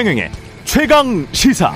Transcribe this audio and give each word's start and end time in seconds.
최경영의 0.00 0.30
최강 0.64 1.26
시사. 1.30 1.74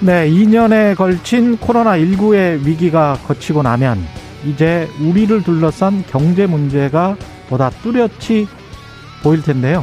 네, 0.00 0.28
2년에 0.28 0.94
걸친 0.94 1.56
코로나19의 1.56 2.66
위기가 2.66 3.18
거치고 3.26 3.62
나면 3.62 4.04
이제 4.44 4.90
우리를 5.00 5.42
둘러싼 5.42 6.04
경제 6.06 6.46
문제가 6.46 7.16
보다 7.48 7.70
뚜렷이 7.70 8.46
보일 9.22 9.42
텐데요. 9.42 9.82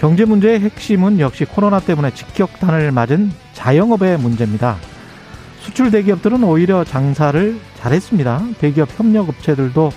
경제 0.00 0.24
문제의 0.24 0.58
핵심은 0.58 1.20
역시 1.20 1.44
코로나 1.44 1.78
때문에 1.78 2.12
직격탄을 2.12 2.90
맞은 2.90 3.30
자영업의 3.52 4.18
문제입니다. 4.18 4.78
수출 5.60 5.92
대기업들은 5.92 6.42
오히려 6.42 6.82
장사를 6.82 7.56
잘했습니다. 7.76 8.46
대기업 8.58 8.88
협력업체들도 8.98 9.92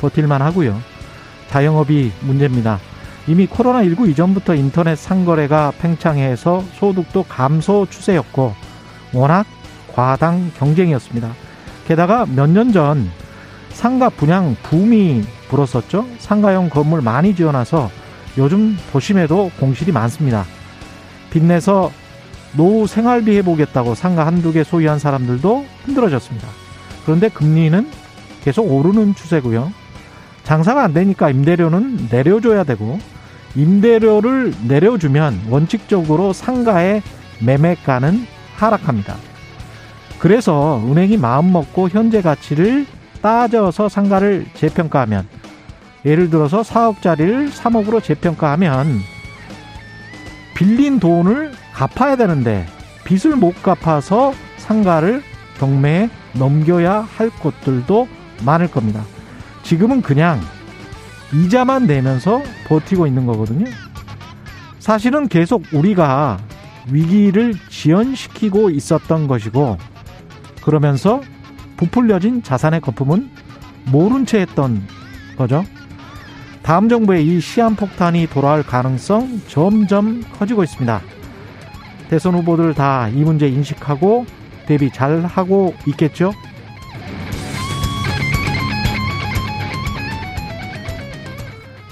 버틸만 0.00 0.40
하고요. 0.40 0.89
자영업이 1.50 2.12
문제입니다. 2.20 2.78
이미 3.26 3.46
코로나19 3.46 4.08
이전부터 4.10 4.54
인터넷 4.54 4.96
상거래가 4.96 5.72
팽창해서 5.80 6.62
소득도 6.74 7.24
감소 7.24 7.86
추세였고 7.90 8.54
워낙 9.12 9.46
과당 9.92 10.52
경쟁이었습니다. 10.56 11.32
게다가 11.88 12.24
몇 12.26 12.48
년 12.50 12.72
전 12.72 13.10
상가 13.70 14.08
분양 14.08 14.54
붐이 14.62 15.22
불었었죠. 15.48 16.06
상가형 16.18 16.68
건물 16.70 17.02
많이 17.02 17.34
지어놔서 17.34 17.90
요즘 18.38 18.76
도심에도 18.92 19.50
공실이 19.58 19.90
많습니다. 19.90 20.44
빚내서 21.30 21.90
노후 22.56 22.86
생활비 22.86 23.36
해보겠다고 23.38 23.94
상가 23.94 24.26
한두 24.26 24.52
개 24.52 24.62
소유한 24.62 24.98
사람들도 25.00 25.66
힘들어졌습니다. 25.86 26.46
그런데 27.04 27.28
금리는 27.28 27.90
계속 28.44 28.70
오르는 28.70 29.14
추세고요. 29.14 29.72
장사가 30.50 30.82
안 30.82 30.92
되니까 30.92 31.30
임대료는 31.30 32.08
내려줘야 32.10 32.64
되고 32.64 32.98
임대료를 33.54 34.52
내려주면 34.66 35.42
원칙적으로 35.48 36.32
상가의 36.32 37.04
매매가는 37.38 38.26
하락합니다. 38.56 39.14
그래서 40.18 40.82
은행이 40.84 41.18
마음먹고 41.18 41.90
현재 41.90 42.20
가치를 42.20 42.84
따져서 43.22 43.88
상가를 43.88 44.44
재평가하면 44.54 45.28
예를 46.04 46.30
들어서 46.30 46.62
4억짜리를 46.62 47.52
3억으로 47.52 48.02
재평가하면 48.02 48.98
빌린 50.56 50.98
돈을 50.98 51.52
갚아야 51.72 52.16
되는데 52.16 52.66
빚을 53.04 53.36
못 53.36 53.62
갚아서 53.62 54.34
상가를 54.56 55.22
경매에 55.60 56.10
넘겨야 56.32 57.06
할 57.16 57.30
곳들도 57.30 58.08
많을 58.44 58.68
겁니다. 58.68 59.04
지금은 59.62 60.02
그냥 60.02 60.40
이자만 61.32 61.86
내면서 61.86 62.42
버티고 62.66 63.06
있는 63.06 63.26
거거든요. 63.26 63.66
사실은 64.78 65.28
계속 65.28 65.62
우리가 65.72 66.38
위기를 66.90 67.54
지연시키고 67.68 68.70
있었던 68.70 69.28
것이고 69.28 69.78
그러면서 70.62 71.20
부풀려진 71.76 72.42
자산의 72.42 72.80
거품은 72.80 73.30
모른 73.86 74.26
채 74.26 74.40
했던 74.40 74.82
거죠. 75.36 75.64
다음 76.62 76.88
정부의 76.88 77.26
이 77.26 77.40
시한폭탄이 77.40 78.26
돌아올 78.28 78.62
가능성 78.62 79.42
점점 79.48 80.22
커지고 80.38 80.64
있습니다. 80.64 81.00
대선 82.10 82.34
후보들 82.34 82.74
다 82.74 83.08
이 83.14 83.22
문제 83.22 83.48
인식하고 83.48 84.26
대비 84.66 84.90
잘 84.92 85.24
하고 85.24 85.74
있겠죠? 85.86 86.32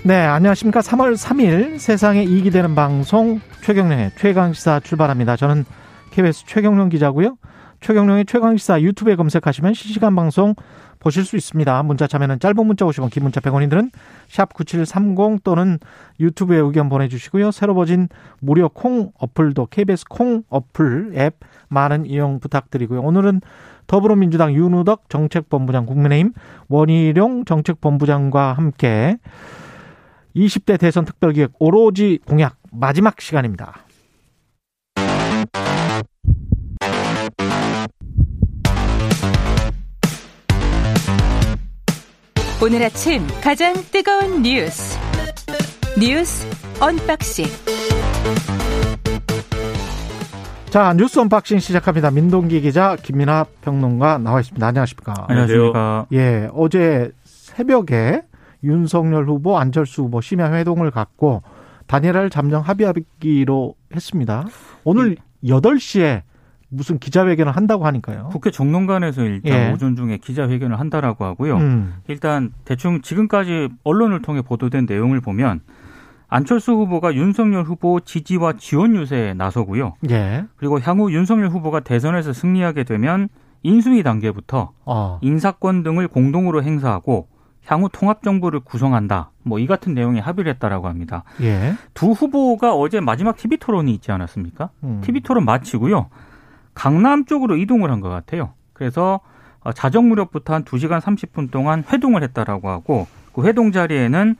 네, 0.08 0.14
안녕하십니까. 0.14 0.80
3월 0.80 1.18
3일 1.18 1.78
세상에 1.78 2.22
이익이 2.22 2.50
되는 2.50 2.74
방송 2.74 3.42
최경령의 3.60 4.12
최강시사 4.16 4.80
출발합니다. 4.80 5.36
저는 5.36 5.66
KBS 6.12 6.46
최경령 6.46 6.88
기자고요. 6.88 7.36
최경령의 7.82 8.24
최강시사 8.24 8.80
유튜브에 8.80 9.16
검색하시면 9.16 9.74
실시간 9.74 10.16
방송 10.16 10.54
보실 10.98 11.26
수 11.26 11.36
있습니다. 11.36 11.82
문자 11.82 12.06
참여는 12.06 12.40
짧은 12.40 12.66
문자 12.66 12.86
50원, 12.86 13.10
긴 13.10 13.24
문자 13.24 13.42
100원이들은 13.42 13.90
샵 14.28 14.54
9730 14.54 15.44
또는 15.44 15.78
유튜브에 16.18 16.56
의견 16.56 16.88
보내주시고요. 16.88 17.50
새로 17.50 17.74
버진 17.74 18.08
무료 18.40 18.70
콩 18.70 19.12
어플도 19.18 19.66
KBS 19.66 20.06
콩 20.08 20.42
어플 20.48 21.12
앱 21.16 21.36
많은 21.68 22.06
이용 22.06 22.40
부탁드리고요. 22.40 23.02
오늘은 23.02 23.42
더불어민주당 23.86 24.54
윤우덕 24.54 25.10
정책본부장 25.10 25.84
국민의힘 25.84 26.32
원희룡 26.68 27.44
정책본부장과 27.44 28.54
함께 28.54 29.18
20대 30.38 30.78
대선 30.78 31.04
특별기획 31.04 31.52
오로지 31.58 32.20
공약 32.24 32.56
마지막 32.70 33.20
시간입니다. 33.20 33.84
오늘 42.62 42.82
아침 42.82 43.22
가장 43.42 43.72
뜨거운 43.92 44.42
뉴스 44.42 44.98
뉴스 45.98 46.46
unboxing 46.80 47.46
자 50.70 50.92
뉴스 50.94 51.18
unboxing 51.18 51.60
시작합니다. 51.60 52.10
민동기 52.10 52.60
기자 52.60 52.96
김민아 52.96 53.46
평론가 53.62 54.18
나와 54.18 54.40
있습니다. 54.40 54.66
안녕하십니까? 54.66 55.14
안녕하십니까? 55.28 56.06
예, 56.12 56.48
어제 56.52 57.10
새벽에 57.24 58.22
윤석열 58.64 59.28
후보, 59.28 59.58
안철수 59.58 60.02
후보 60.02 60.20
심야 60.20 60.52
회동을 60.52 60.90
갖고 60.90 61.42
단일화를 61.86 62.30
잠정 62.30 62.62
합의하기로 62.62 63.74
했습니다. 63.94 64.46
오늘 64.84 65.16
8시에 65.44 66.22
무슨 66.70 66.98
기자회견을 66.98 67.56
한다고 67.56 67.86
하니까요. 67.86 68.28
국회 68.30 68.50
정론관에서 68.50 69.22
일단 69.24 69.52
예. 69.52 69.72
오전 69.72 69.96
중에 69.96 70.18
기자회견을 70.18 70.78
한다라고 70.78 71.24
하고요. 71.24 71.56
음, 71.56 71.94
일단 72.08 72.52
대충 72.64 73.00
지금까지 73.00 73.70
언론을 73.84 74.20
통해 74.20 74.42
보도된 74.42 74.86
내용을 74.86 75.20
보면 75.20 75.60
안철수 76.28 76.72
후보가 76.72 77.14
윤석열 77.14 77.64
후보 77.64 78.00
지지와 78.00 78.54
지원 78.58 78.94
유세에 78.94 79.32
나서고요. 79.32 79.94
예. 80.10 80.44
그리고 80.56 80.78
향후 80.78 81.10
윤석열 81.10 81.48
후보가 81.48 81.80
대선에서 81.80 82.34
승리하게 82.34 82.84
되면 82.84 83.28
인수위 83.62 84.02
단계부터 84.02 84.72
어, 84.84 85.18
인사권 85.22 85.82
등을 85.82 86.06
공동으로 86.06 86.62
행사하고 86.62 87.28
향후 87.68 87.88
통합 87.92 88.22
정부를 88.22 88.60
구성한다. 88.60 89.30
뭐 89.42 89.58
이 89.58 89.66
같은 89.66 89.94
내용에 89.94 90.20
합의를 90.20 90.52
했다라고 90.54 90.88
합니다. 90.88 91.24
예. 91.42 91.74
두 91.94 92.12
후보가 92.12 92.74
어제 92.74 93.00
마지막 93.00 93.36
TV 93.36 93.56
토론이 93.58 93.92
있지 93.94 94.10
않았습니까? 94.12 94.70
음. 94.84 95.00
TV 95.04 95.20
토론 95.20 95.44
마치고요. 95.44 96.08
강남 96.74 97.24
쪽으로 97.24 97.56
이동을 97.56 97.90
한 97.90 98.00
것 98.00 98.08
같아요. 98.08 98.52
그래서 98.72 99.20
어, 99.60 99.72
자정 99.72 100.08
무렵부터 100.08 100.54
한 100.54 100.64
2시간 100.64 101.00
30분 101.00 101.50
동안 101.50 101.82
회동을 101.92 102.22
했다라고 102.22 102.68
하고 102.70 103.06
그 103.32 103.44
회동 103.44 103.72
자리에는 103.72 104.36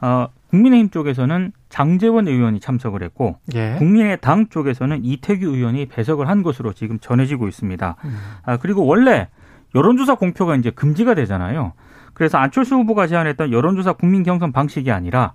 어, 0.00 0.26
국민의힘 0.50 0.90
쪽에서는 0.90 1.52
장재원 1.68 2.28
의원이 2.28 2.60
참석을 2.60 3.02
했고 3.02 3.36
예. 3.54 3.74
국민의당 3.78 4.48
쪽에서는 4.48 5.04
이태규 5.04 5.46
의원이 5.46 5.86
배석을 5.86 6.28
한 6.28 6.42
것으로 6.42 6.72
지금 6.72 6.98
전해지고 7.00 7.48
있습니다. 7.48 7.96
음. 8.04 8.16
아, 8.44 8.56
그리고 8.56 8.86
원래 8.86 9.28
여론조사 9.74 10.14
공표가 10.14 10.54
이제 10.56 10.70
금지가 10.70 11.14
되잖아요. 11.14 11.72
그래서 12.14 12.38
안철수 12.38 12.74
후보가 12.76 13.06
제안했던 13.06 13.52
여론조사 13.52 13.94
국민 13.94 14.22
경선 14.22 14.52
방식이 14.52 14.90
아니라 14.90 15.34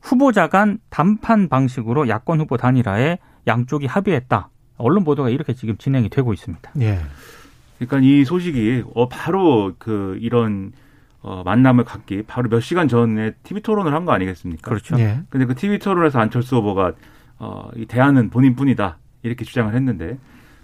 후보자 0.00 0.48
간 0.48 0.78
단판 0.90 1.48
방식으로 1.48 2.08
야권 2.08 2.40
후보 2.40 2.56
단일화에 2.56 3.18
양쪽이 3.46 3.86
합의했다. 3.86 4.50
언론 4.76 5.04
보도가 5.04 5.30
이렇게 5.30 5.54
지금 5.54 5.76
진행이 5.76 6.08
되고 6.10 6.32
있습니다. 6.32 6.70
예. 6.80 7.00
그러니까 7.78 7.98
이 8.06 8.24
소식이 8.24 8.84
어 8.94 9.08
바로 9.08 9.72
그 9.78 10.16
이런 10.20 10.72
어 11.20 11.42
만남을 11.44 11.84
갖기 11.84 12.22
바로 12.26 12.48
몇 12.48 12.60
시간 12.60 12.86
전에 12.88 13.32
TV 13.42 13.62
토론을 13.62 13.92
한 13.92 14.04
거 14.04 14.12
아니겠습니까? 14.12 14.68
그렇죠. 14.68 14.98
예. 15.00 15.20
근데 15.30 15.46
그 15.46 15.54
TV 15.54 15.78
토론에서 15.78 16.20
안철수 16.20 16.56
후보가 16.56 16.92
어이 17.38 17.86
대안은 17.86 18.30
본인뿐이다 18.30 18.98
이렇게 19.22 19.44
주장을 19.44 19.74
했는데 19.74 20.18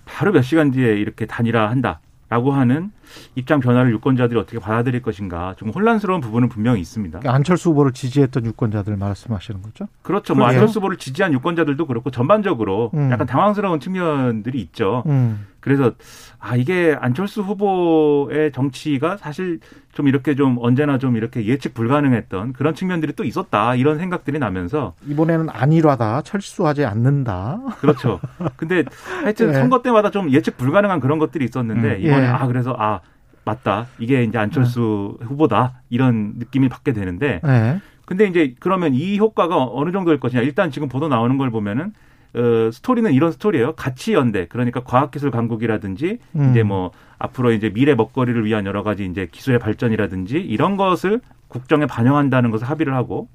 바로 0.04 0.30
몇 0.32 0.42
시간 0.42 0.70
뒤에 0.70 0.94
이렇게 0.96 1.26
단일화한다라고 1.26 2.52
하는 2.52 2.92
입장 3.34 3.60
변화를 3.60 3.90
유권자들이 3.92 4.38
어떻게 4.38 4.58
받아들일 4.58 5.02
것인가 5.02 5.54
좀 5.56 5.70
혼란스러운 5.70 6.20
부분은 6.20 6.48
분명히 6.48 6.80
있습니다. 6.80 7.18
그러니까 7.18 7.34
안철수 7.34 7.70
후보를 7.70 7.92
지지했던 7.92 8.46
유권자들 8.46 8.96
말씀하시는 8.96 9.62
거죠? 9.62 9.88
그렇죠. 10.02 10.34
뭐? 10.34 10.46
안철수 10.46 10.78
후보를 10.78 10.96
지지한 10.96 11.32
유권자들도 11.32 11.86
그렇고 11.86 12.10
전반적으로 12.10 12.90
음. 12.94 13.10
약간 13.10 13.26
당황스러운 13.26 13.80
측면들이 13.80 14.60
있죠. 14.60 15.02
음. 15.06 15.46
그래서 15.64 15.92
아 16.38 16.56
이게 16.56 16.94
안철수 17.00 17.40
후보의 17.40 18.52
정치가 18.52 19.16
사실 19.16 19.60
좀 19.94 20.08
이렇게 20.08 20.34
좀 20.34 20.58
언제나 20.60 20.98
좀 20.98 21.16
이렇게 21.16 21.46
예측 21.46 21.72
불가능했던 21.72 22.52
그런 22.52 22.74
측면들이 22.74 23.14
또 23.14 23.24
있었다 23.24 23.74
이런 23.74 23.98
생각들이 23.98 24.38
나면서 24.38 24.92
이번에는 25.06 25.48
안일하다. 25.48 26.20
철수하지 26.22 26.84
않는다. 26.84 27.60
그렇죠. 27.80 28.20
근데 28.56 28.84
하여튼 29.22 29.46
네. 29.52 29.54
선거 29.54 29.80
때마다 29.80 30.10
좀 30.10 30.30
예측 30.32 30.58
불가능한 30.58 31.00
그런 31.00 31.18
것들이 31.18 31.46
있었는데 31.46 31.94
음. 31.96 32.00
이번에 32.02 32.24
예. 32.24 32.26
아 32.26 32.46
그래서 32.46 32.76
아 32.78 33.00
맞다. 33.44 33.86
이게 33.98 34.22
이제 34.24 34.38
안철수 34.38 35.16
네. 35.20 35.26
후보다. 35.26 35.80
이런 35.90 36.34
느낌이 36.38 36.68
받게 36.68 36.92
되는데 36.92 37.40
네. 37.44 37.80
근데 38.04 38.26
이제 38.26 38.54
그러면 38.58 38.94
이 38.94 39.18
효과가 39.18 39.68
어느 39.70 39.92
정도일 39.92 40.20
것이냐. 40.20 40.42
일단 40.42 40.70
지금 40.70 40.88
보도 40.88 41.08
나오는 41.08 41.36
걸 41.38 41.50
보면은 41.50 41.92
어, 42.34 42.70
스토리는 42.72 43.12
이런 43.12 43.32
스토리예요. 43.32 43.74
가치 43.74 44.12
연대. 44.12 44.46
그러니까 44.46 44.80
과학기술 44.80 45.30
강국이라든지 45.30 46.18
음. 46.36 46.50
이제 46.50 46.62
뭐 46.62 46.90
앞으로 47.18 47.52
이제 47.52 47.70
미래 47.70 47.94
먹거리를 47.94 48.44
위한 48.44 48.66
여러 48.66 48.82
가지 48.82 49.04
이제 49.04 49.28
기술의 49.30 49.60
발전이라든지 49.60 50.38
이런 50.38 50.76
것을 50.76 51.20
국정에 51.48 51.86
반영한다는 51.86 52.50
것을 52.50 52.68
합의를 52.68 52.94
하고 52.94 53.28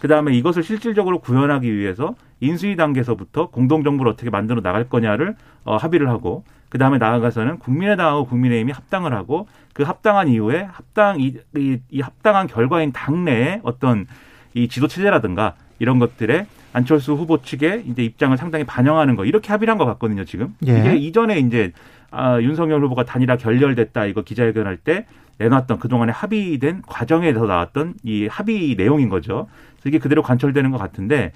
그다음에 0.00 0.34
이것을 0.34 0.62
실질적으로 0.62 1.18
구현하기 1.20 1.74
위해서 1.74 2.14
인수위 2.40 2.76
단계에서부터 2.76 3.48
공동 3.48 3.82
정부를 3.82 4.12
어떻게 4.12 4.30
만들어 4.30 4.60
나갈 4.60 4.88
거냐를 4.88 5.36
어, 5.64 5.76
합의를 5.76 6.08
하고 6.08 6.44
그 6.68 6.78
다음에 6.78 6.98
나아가서는 6.98 7.58
국민의당하고 7.58 8.26
국민의힘이 8.26 8.72
합당을 8.72 9.14
하고 9.14 9.48
그 9.72 9.84
합당한 9.84 10.28
이후에 10.28 10.68
합당 10.70 11.20
이, 11.20 11.36
이, 11.56 11.78
이 11.90 12.00
합당한 12.00 12.46
결과인 12.46 12.92
당내에 12.92 13.60
어떤 13.62 14.06
이 14.54 14.68
지도 14.68 14.86
체제라든가 14.88 15.54
이런 15.78 15.98
것들에 15.98 16.46
안철수 16.72 17.14
후보 17.14 17.40
측의 17.40 17.84
이제 17.86 18.02
입장을 18.04 18.36
상당히 18.36 18.64
반영하는 18.64 19.16
거 19.16 19.24
이렇게 19.24 19.48
합의를 19.48 19.72
한 19.72 19.78
것 19.78 19.86
같거든요 19.86 20.24
지금 20.24 20.54
예. 20.66 20.78
이게 20.78 20.96
이전에 20.96 21.38
이제 21.38 21.72
아, 22.10 22.40
윤석열 22.40 22.82
후보가 22.84 23.04
단일화 23.04 23.36
결렬됐다 23.36 24.06
이거 24.06 24.22
기자회견할 24.22 24.76
때 24.78 25.06
내놨던 25.38 25.78
그동안에 25.78 26.12
합의된 26.12 26.82
과정에서 26.86 27.46
나왔던 27.46 27.94
이 28.02 28.26
합의 28.26 28.74
내용인 28.76 29.08
거죠. 29.08 29.48
이게 29.84 29.98
그대로 29.98 30.22
관철되는 30.22 30.70
것 30.70 30.78
같은데 30.78 31.32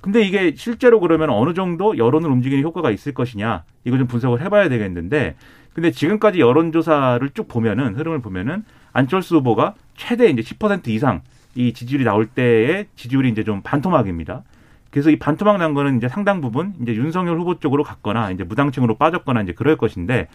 근데 0.00 0.22
이게 0.22 0.54
실제로 0.56 0.98
그러면 1.00 1.30
어느 1.30 1.52
정도 1.52 1.98
여론을 1.98 2.30
움직이는 2.30 2.64
효과가 2.64 2.90
있을 2.90 3.12
것이냐 3.12 3.64
이거 3.84 3.98
좀 3.98 4.06
분석을 4.06 4.40
해봐야 4.40 4.68
되겠는데 4.68 5.36
근데 5.74 5.90
지금까지 5.90 6.40
여론조사를 6.40 7.28
쭉 7.30 7.48
보면은 7.48 7.94
흐름을 7.96 8.20
보면은 8.20 8.64
안철수 8.92 9.36
후보가 9.36 9.74
최대 9.96 10.28
이제 10.28 10.42
10% 10.42 10.88
이상 10.88 11.22
이 11.54 11.72
지지율이 11.72 12.04
나올 12.04 12.26
때의 12.26 12.86
지지율이 12.96 13.28
이제 13.28 13.44
좀 13.44 13.60
반토막입니다. 13.62 14.42
그래서 14.90 15.10
이 15.10 15.18
반토막 15.18 15.58
난 15.58 15.74
거는 15.74 15.98
이제 15.98 16.08
상당 16.08 16.40
부분 16.40 16.74
이제 16.82 16.94
윤석열 16.94 17.38
후보 17.38 17.60
쪽으로 17.60 17.84
갔거나 17.84 18.30
이제 18.30 18.42
무당층으로 18.42 18.96
빠졌거나 18.96 19.42
이제 19.42 19.52
그럴 19.52 19.76
것인데 19.76 20.28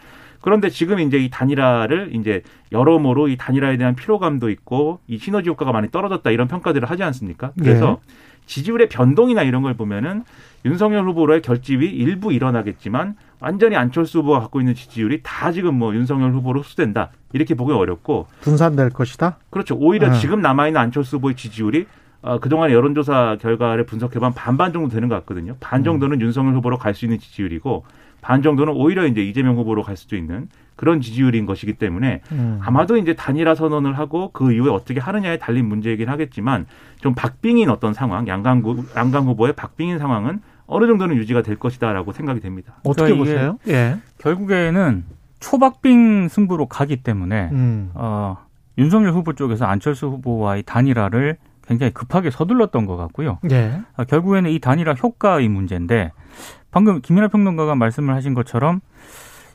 그런데 0.46 0.70
지금 0.70 1.00
이제 1.00 1.18
이 1.18 1.32
단일화를 1.32 2.12
이제 2.14 2.44
여러모로 2.72 3.30
이 3.30 3.36
단일화에 3.36 3.78
대한 3.78 3.96
피로감도 3.96 4.52
있고 4.52 5.00
이 5.08 5.18
시너지 5.18 5.50
효과가 5.50 5.72
많이 5.72 5.90
떨어졌다 5.90 6.30
이런 6.30 6.48
평가들을 6.48 6.88
하지 6.88 7.02
않습니까? 7.02 7.52
그래서 7.60 7.98
지지율의 8.46 8.90
변동이나 8.90 9.42
이런 9.42 9.64
걸 9.64 9.74
보면은 9.74 10.24
윤석열 10.64 11.04
후보로의 11.08 11.42
결집이 11.42 11.88
일부 11.88 12.32
일어나겠지만 12.32 13.16
완전히 13.40 13.76
안철수 13.76 14.20
후보가 14.20 14.40
갖고 14.40 14.60
있는 14.60 14.76
지지율이 14.76 15.22
다 15.24 15.52
지금 15.52 15.74
뭐 15.80 15.96
윤석열 15.96 16.32
후보로 16.34 16.62
흡수된다 16.62 17.10
이렇게 17.34 17.56
보기 17.56 17.74
어렵고 17.74 18.28
분산될 18.42 18.92
것이다. 18.92 19.38
그렇죠. 19.50 19.76
오히려 19.80 20.10
네. 20.12 20.20
지금 20.20 20.42
남아 20.42 20.68
있는 20.68 20.80
안철수 20.80 21.18
후보의 21.18 21.36
지지율이 21.36 21.88
어, 22.22 22.40
그동안 22.40 22.70
여론조사 22.70 23.38
결과를 23.42 23.88
분석해보면 23.88 24.36
반반 24.36 24.74
정도 24.74 24.90
되는 24.90 25.10
것 25.10 25.16
같거든요. 25.16 25.56
반 25.60 25.84
정도는 25.84 26.22
윤석열 26.22 26.54
후보로 26.54 26.78
갈 26.78 26.94
수 26.94 27.06
있는 27.06 27.18
지지율이고 27.18 27.84
반 28.26 28.42
정도는 28.42 28.74
오히려 28.74 29.06
이제 29.06 29.22
이재명 29.24 29.56
후보로 29.56 29.84
갈 29.84 29.96
수도 29.96 30.16
있는 30.16 30.50
그런 30.76 31.00
지지율인 31.00 31.46
것이기 31.46 31.74
때문에 31.74 32.22
음. 32.32 32.60
아마도 32.60 32.98
이제 32.98 33.14
단일화 33.14 33.54
선언을 33.54 34.00
하고 34.00 34.32
그 34.34 34.52
이후에 34.52 34.72
어떻게 34.72 35.00
하느냐에 35.00 35.38
달린 35.38 35.68
문제이긴 35.68 36.10
하겠지만 36.10 36.66
좀 37.00 37.14
박빙인 37.14 37.70
어떤 37.70 37.94
상황, 37.94 38.28
양강, 38.28 38.64
구- 38.64 38.84
양강 38.96 39.28
후보의 39.28 39.54
박빙인 39.54 40.00
상황은 40.00 40.42
어느 40.66 40.88
정도는 40.88 41.18
유지가 41.18 41.44
될 41.44 41.58
것이다라고 41.58 42.14
생각이 42.14 42.40
됩니다. 42.40 42.74
어떻게 42.84 43.14
그러니까 43.14 43.18
보세요? 43.24 43.60
예. 43.68 43.98
결국에는 44.18 45.04
초박빙 45.40 46.28
승부로 46.28 46.66
가기 46.66 47.04
때문에 47.04 47.50
음. 47.52 47.92
어, 47.94 48.38
윤석열 48.80 49.14
후보 49.14 49.34
쪽에서 49.34 49.66
안철수 49.66 50.08
후보와의 50.08 50.64
단일화를 50.64 51.38
굉장히 51.68 51.94
급하게 51.94 52.32
서둘렀던 52.32 52.86
것 52.86 52.98
같고요. 52.98 53.40
예. 53.52 53.82
아, 53.96 54.04
결국에는 54.04 54.50
이 54.50 54.60
단일화 54.60 54.94
효과의 54.94 55.50
문제인데 55.50 56.12
방금 56.72 57.02
김민하 57.02 57.28
평론가가 57.28 57.76
말씀을 57.76 58.14
하신 58.16 58.34
것처럼 58.34 58.82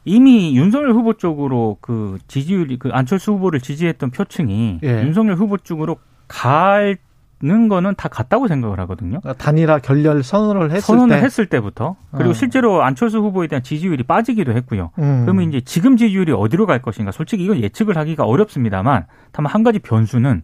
이미 0.04 0.56
윤석열 0.56 0.92
후보 0.92 1.14
쪽으로 1.14 1.76
그 1.80 2.18
지지율이 2.26 2.78
그 2.78 2.88
안철수 2.92 3.32
후보를 3.32 3.60
지지했던 3.60 4.10
표층이 4.10 4.80
예. 4.82 5.02
윤석열 5.02 5.36
후보 5.36 5.58
쪽으로 5.58 5.98
가는 6.26 7.68
거는 7.68 7.94
다 7.96 8.08
같다고 8.08 8.48
생각을 8.48 8.80
하거든요. 8.80 9.20
그러니까 9.20 9.34
단일화 9.34 9.80
결렬 9.80 10.22
선언을 10.22 10.70
했을 10.70 10.80
선언을 10.80 11.18
때 11.18 11.24
했을 11.24 11.46
때부터 11.46 11.96
그리고 12.12 12.30
어. 12.30 12.32
실제로 12.32 12.82
안철수 12.82 13.18
후보에 13.18 13.46
대한 13.46 13.62
지지율이 13.62 14.04
빠지기도 14.04 14.52
했고요. 14.52 14.90
음. 14.98 15.22
그러면 15.24 15.48
이제 15.48 15.60
지금 15.60 15.98
지지율이 15.98 16.32
어디로 16.32 16.66
갈 16.66 16.80
것인가? 16.80 17.12
솔직히 17.12 17.44
이건 17.44 17.58
예측을 17.60 17.98
하기가 17.98 18.24
어렵습니다만 18.24 19.06
다만 19.32 19.52
한 19.52 19.62
가지 19.62 19.78
변수는 19.78 20.42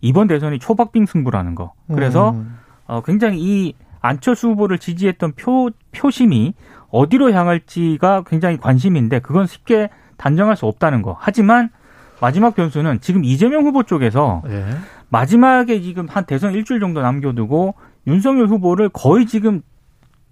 이번 0.00 0.28
대선이 0.28 0.58
초박빙 0.58 1.06
승부라는 1.06 1.54
거. 1.54 1.72
그래서 1.92 2.30
음. 2.30 2.58
어, 2.86 3.02
굉장히 3.02 3.38
이 3.40 3.74
안철수 4.00 4.48
후보를 4.48 4.78
지지했던 4.78 5.32
표, 5.36 5.70
표심이 5.92 6.54
어디로 6.90 7.32
향할지가 7.32 8.24
굉장히 8.26 8.56
관심인데 8.56 9.18
그건 9.20 9.46
쉽게 9.46 9.90
단정할 10.16 10.56
수 10.56 10.66
없다는 10.66 11.02
거. 11.02 11.16
하지만 11.18 11.70
마지막 12.20 12.54
변수는 12.54 13.00
지금 13.00 13.24
이재명 13.24 13.64
후보 13.64 13.82
쪽에서 13.82 14.42
예. 14.48 14.64
마지막에 15.08 15.80
지금 15.80 16.06
한 16.08 16.24
대선 16.24 16.52
일주일 16.52 16.80
정도 16.80 17.00
남겨두고 17.00 17.74
윤석열 18.06 18.46
후보를 18.46 18.88
거의 18.88 19.26
지금 19.26 19.62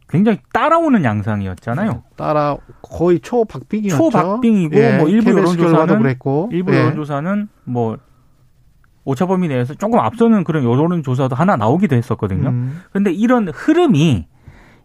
굉장히 0.09 0.39
따라오는 0.53 1.05
양상이었잖아요. 1.05 2.03
따라 2.17 2.57
거의 2.83 3.21
초박빙이었죠. 3.21 3.97
초박빙이고 3.97 4.77
예. 4.77 4.99
뭐 4.99 5.09
일부 5.09 5.31
여론조사는 5.31 5.99
그랬고 5.99 6.49
일부 6.53 6.73
예. 6.75 6.81
여론조사는 6.81 7.49
뭐 7.65 7.99
오차 9.07 9.25
범위 9.27 9.49
내에서 9.49 9.73
조금 9.75 9.99
앞서는 10.01 10.45
그런 10.45 10.65
여론 10.65 11.03
조사도 11.03 11.35
하나 11.35 11.57
나오기도 11.57 11.97
했었거든요. 11.97 12.49
음. 12.51 12.83
근데 12.93 13.13
이런 13.13 13.49
흐름이 13.49 14.27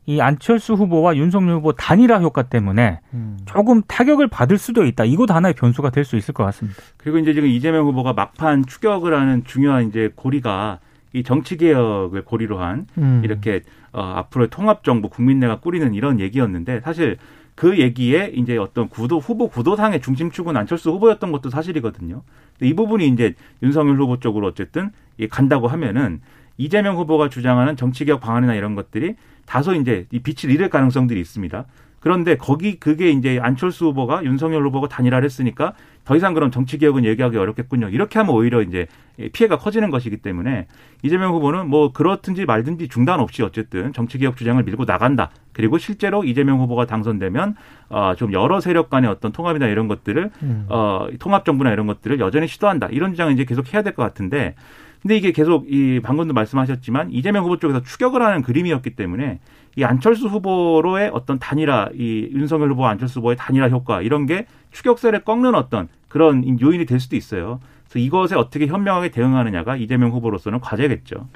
이 0.06 0.20
안철수 0.22 0.74
후보와 0.74 1.16
윤석열 1.16 1.56
후보 1.58 1.74
단일화 1.74 2.20
효과 2.20 2.44
때문에 2.44 3.00
음. 3.14 3.38
조금 3.46 3.82
타격을 3.88 4.28
받을 4.30 4.58
수도 4.58 4.86
있다. 4.86 5.06
이것도 5.06 5.34
하나의 5.34 5.54
변수가 5.56 5.90
될 5.90 6.06
수 6.06 6.16
있을 6.18 6.34
것 6.34 6.44
같습니다. 6.46 6.80
그리고 6.98 7.18
이제 7.18 7.34
지금 7.34 7.50
이재명 7.50 7.86
후보가 7.88 8.14
막판 8.14 8.66
추격을 8.66 9.14
하는 9.14 9.44
중요한 9.44 9.88
이제 9.88 10.12
고리가 10.16 10.80
이 11.14 11.24
정치 11.24 11.58
개혁을 11.58 12.24
고리로 12.24 12.60
한 12.60 12.86
음. 12.98 13.22
이렇게 13.24 13.62
어, 13.92 14.02
앞으로의 14.02 14.50
통합 14.50 14.84
정부 14.84 15.10
국민내가 15.10 15.60
꾸리는 15.60 15.94
이런 15.94 16.20
얘기였는데 16.20 16.80
사실 16.82 17.18
그 17.62 17.78
얘기에 17.78 18.32
이제 18.34 18.58
어떤 18.58 18.90
구도 18.90 19.20
후보 19.20 19.48
구도상의 19.48 20.02
중심축은 20.02 20.58
안철수 20.58 20.90
후보였던 20.94 21.32
것도 21.32 21.52
사실이거든요. 21.52 22.24
근데 22.58 22.68
이 22.68 22.74
부분이 22.74 23.08
이제 23.08 23.36
윤석열 23.62 24.00
후보 24.00 24.20
쪽으로 24.20 24.48
어쨌든 24.48 24.90
이 25.20 25.28
간다고 25.28 25.68
하면은 25.68 26.22
이재명 26.58 26.98
후보가 26.98 27.30
주장하는 27.30 27.76
정치개혁 27.76 28.20
방안이나 28.20 28.56
이런 28.56 28.74
것들이 28.74 29.14
다소 29.46 29.76
이제 29.76 30.08
이 30.10 30.24
빛을 30.24 30.52
잃을 30.52 30.70
가능성들이 30.70 31.20
있습니다. 31.20 31.66
그런데 32.00 32.36
거기 32.36 32.80
그게 32.80 33.12
이제 33.12 33.38
안철수 33.40 33.86
후보가 33.86 34.24
윤석열 34.24 34.66
후보가 34.66 34.88
단일화를 34.88 35.24
했으니까 35.24 35.74
더 36.04 36.16
이상 36.16 36.34
그럼 36.34 36.52
정치 36.52 36.78
개혁은 36.78 37.06
얘기하기 37.06 37.38
어렵겠군요. 37.38 37.90
이렇게 37.90 38.18
하면 38.20 38.34
오히려 38.34 38.62
이제 38.62 38.88
피해가 39.34 39.58
커지는 39.60 39.92
것이기 39.92 40.18
때문에 40.18 40.68
이재명 41.04 41.34
후보는 41.34 41.70
뭐 41.70 41.92
그렇든지 41.92 42.46
말든지 42.46 42.88
중단 42.88 43.20
없이 43.20 43.44
어쨌든 43.44 43.94
정치 43.94 44.18
개혁 44.18 44.36
주장을 44.36 44.62
밀고 44.64 44.86
나간다. 44.86 45.30
그리고 45.54 45.78
실제로 45.78 46.24
이재명 46.24 46.60
후보가 46.60 46.86
당선되면 46.86 47.56
어좀 47.90 48.34
여러 48.34 48.60
세력 48.62 48.90
간의 48.90 49.10
어떤 49.10 49.32
통합이나 49.32 49.68
이런 49.68 49.88
것들을 49.88 50.32
음. 50.42 50.66
어 50.70 51.08
통합 51.20 51.46
정부나 51.46 51.72
이런 51.72 51.86
것들을 51.88 52.20
여전히 52.20 52.48
시도한다. 52.48 52.88
이런 52.88 53.12
주장을 53.12 53.32
이제 53.34 53.46
계속 53.46 53.74
해야 53.74 53.82
될 53.84 53.92
것 53.94 54.04
같은데 54.04 54.56
근데 55.02 55.18
이게 55.18 55.32
계속 55.32 55.66
이 55.72 56.00
방금도 56.00 56.34
말씀하셨지만 56.34 57.12
이재명 57.12 57.44
후보 57.44 57.58
쪽에서 57.58 57.82
추격을 57.82 58.22
하는 58.22 58.44
그림이었기 58.44 58.96
때문에 58.96 59.40
이 59.76 59.84
안철수 59.84 60.28
후보로의 60.28 61.10
어떤 61.14 61.40
단일화, 61.40 61.90
이 61.96 62.30
윤석열 62.34 62.72
후보 62.72 62.86
안철수 62.86 63.20
후보의 63.20 63.38
단일화 63.38 63.70
효과 63.70 64.02
이런 64.02 64.26
게 64.26 64.46
추격세를 64.72 65.22
꺾는 65.22 65.56
어떤 65.56 65.88
그런 66.08 66.60
요인이 66.62 66.86
될 66.86 67.00
수도 67.00 67.16
있어요. 67.16 67.60
그래서 67.86 68.00
이것에 68.00 68.36
어떻게 68.36 68.68
현명하게 68.68 69.10
대응하느냐가 69.10 69.76
이재명 69.76 70.12
후보로서는 70.12 70.60
과제겠죠. 70.60 71.28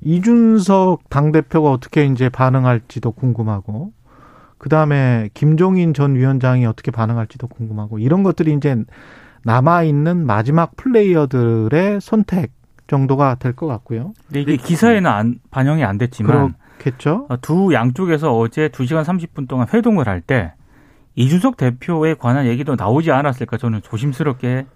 이준석 0.00 1.08
당대표가 1.08 1.70
어떻게 1.70 2.06
이제 2.06 2.28
반응할지도 2.28 3.12
궁금하고, 3.12 3.92
그 4.58 4.68
다음에 4.68 5.30
김종인 5.34 5.94
전 5.94 6.14
위원장이 6.14 6.66
어떻게 6.66 6.90
반응할지도 6.90 7.46
궁금하고, 7.46 7.98
이런 7.98 8.22
것들이 8.22 8.54
이제 8.54 8.82
남아 9.44 9.84
있는 9.84 10.26
마지막 10.26 10.74
플레이어들의 10.76 12.00
선택 12.00 12.50
정도가 12.86 13.36
될 13.36 13.54
것 13.54 13.66
같고요. 13.66 14.12
근데 14.26 14.40
이게 14.42 14.56
기사에는 14.56 15.10
안, 15.10 15.38
반영이 15.50 15.84
안 15.84 15.96
됐지만 15.98 16.54
그렇겠죠? 16.78 17.26
어, 17.28 17.40
두 17.40 17.72
양쪽에서 17.72 18.36
어제 18.36 18.68
2시간 18.68 19.04
30분 19.04 19.48
동안 19.48 19.66
회동을 19.72 20.08
할 20.08 20.20
때 20.20 20.52
이준석 21.16 21.56
대표에 21.56 22.14
관한 22.14 22.46
얘기도 22.46 22.74
나오지 22.76 23.12
않았을까 23.12 23.56
저는 23.56 23.82
조심스럽게 23.82 24.66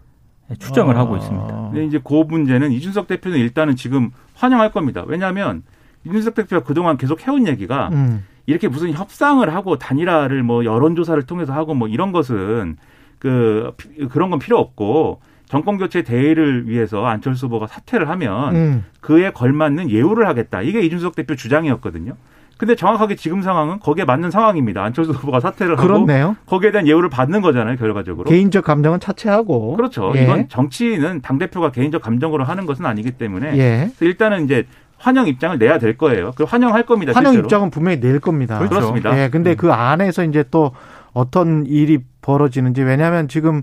추정을 0.59 0.97
아. 0.97 1.01
하고 1.01 1.17
있습니다. 1.17 1.47
근데 1.73 1.85
이제 1.85 2.01
그 2.03 2.15
문제는 2.15 2.71
이준석 2.73 3.07
대표는 3.09 3.39
일단은 3.39 3.77
지금 3.77 4.11
환영할 4.35 4.71
겁니다. 4.71 5.03
왜냐하면 5.07 5.63
이준석 6.07 6.35
대표가 6.35 6.65
그동안 6.65 6.97
계속 6.97 7.27
해온 7.27 7.47
얘기가 7.49 7.89
음. 7.93 8.25
이렇게 8.47 8.69
무슨 8.69 8.93
협상을 8.93 9.53
하고 9.55 9.77
단일화를 9.79 10.43
뭐 10.43 10.65
여론조사를 10.65 11.21
통해서 11.25 11.53
하고 11.53 11.75
뭐 11.75 11.89
이런 11.89 12.13
것은 12.13 12.77
그 13.19 13.73
그런 14.11 14.31
건 14.31 14.39
필요 14.39 14.59
없고 14.59 15.21
정권 15.49 15.79
교체 15.79 16.03
대의를 16.03 16.69
위해서 16.69 17.07
안철수 17.07 17.47
후보가 17.47 17.67
사퇴를 17.67 18.09
하면 18.11 18.55
음. 18.55 18.85
그에 19.01 19.31
걸맞는 19.31 19.91
예우를 19.91 20.29
하겠다. 20.29 20.63
이게 20.63 20.81
이준석 20.83 21.17
대표 21.17 21.35
주장이었거든요. 21.35 22.15
근데 22.59 22.75
정확하게 22.75 23.15
지금 23.15 23.41
상황은 23.41 23.79
거기에 23.79 24.05
맞는 24.05 24.31
상황입니다. 24.33 24.83
안철수 24.83 25.13
후보가 25.13 25.39
사퇴를 25.41 25.79
하고 25.79 25.87
그렇네요. 25.87 26.37
거기에 26.47 26.73
대한 26.73 26.89
예우를 26.89 27.09
받는 27.09 27.41
거잖아요, 27.41 27.77
결과적으로. 27.77 28.29
개인적 28.29 28.65
감정은 28.65 28.99
차치하고. 28.99 29.77
그렇죠. 29.77 30.13
예. 30.17 30.25
이건 30.25 30.49
정치는 30.49 31.23
당 31.23 31.39
대표가 31.39 31.71
개인적 31.71 32.03
감정으로 32.03 32.43
하는 32.43 32.67
것은 32.67 32.85
아니기 32.85 33.13
때문에 33.13 33.57
예. 33.59 33.91
일단은 34.01 34.45
이제 34.45 34.67
환영 34.99 35.29
입장을 35.29 35.57
내야 35.57 35.79
될 35.79 35.97
거예요. 35.97 36.33
그 36.35 36.43
환영할 36.43 36.85
겁니다. 36.85 37.13
환영 37.15 37.33
실제로. 37.33 37.47
입장은 37.47 37.71
분명히 37.71 38.01
낼 38.01 38.19
겁니다. 38.19 38.59
그렇죠. 38.59 38.75
그렇습니다. 38.75 39.17
예, 39.23 39.31
근데 39.31 39.55
그 39.55 39.73
안에서 39.73 40.25
이제 40.25 40.45
또 40.51 40.73
어떤 41.13 41.65
일이 41.65 42.01
벌어지는지 42.23 42.83
왜냐하면 42.83 43.29
지금 43.29 43.63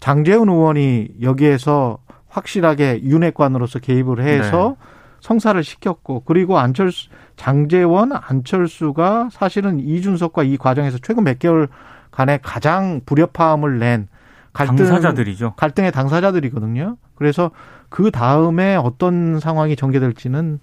장재훈 0.00 0.48
의원이 0.48 1.08
여기에서 1.22 1.98
확실하게 2.28 3.02
윤핵관으로서 3.02 3.78
개입을 3.78 4.22
해서 4.22 4.76
네. 4.78 4.86
성사를 5.20 5.62
시켰고 5.62 6.24
그리고 6.24 6.58
안철수 6.58 7.08
장재원 7.36 8.12
안철수가 8.12 9.30
사실은 9.32 9.80
이준석과 9.80 10.42
이 10.44 10.56
과정에서 10.56 10.98
최근 11.02 11.24
몇 11.24 11.38
개월 11.38 11.68
간에 12.10 12.38
가장 12.42 13.00
불협화음을 13.04 13.78
낸 13.78 14.08
갈등 14.52 14.76
당사자들이죠. 14.76 15.54
갈등의 15.56 15.92
당사자들이거든요. 15.92 16.96
그래서 17.14 17.50
그 17.88 18.10
다음에 18.10 18.76
어떤 18.76 19.38
상황이 19.38 19.76
전개될지는 19.76 20.60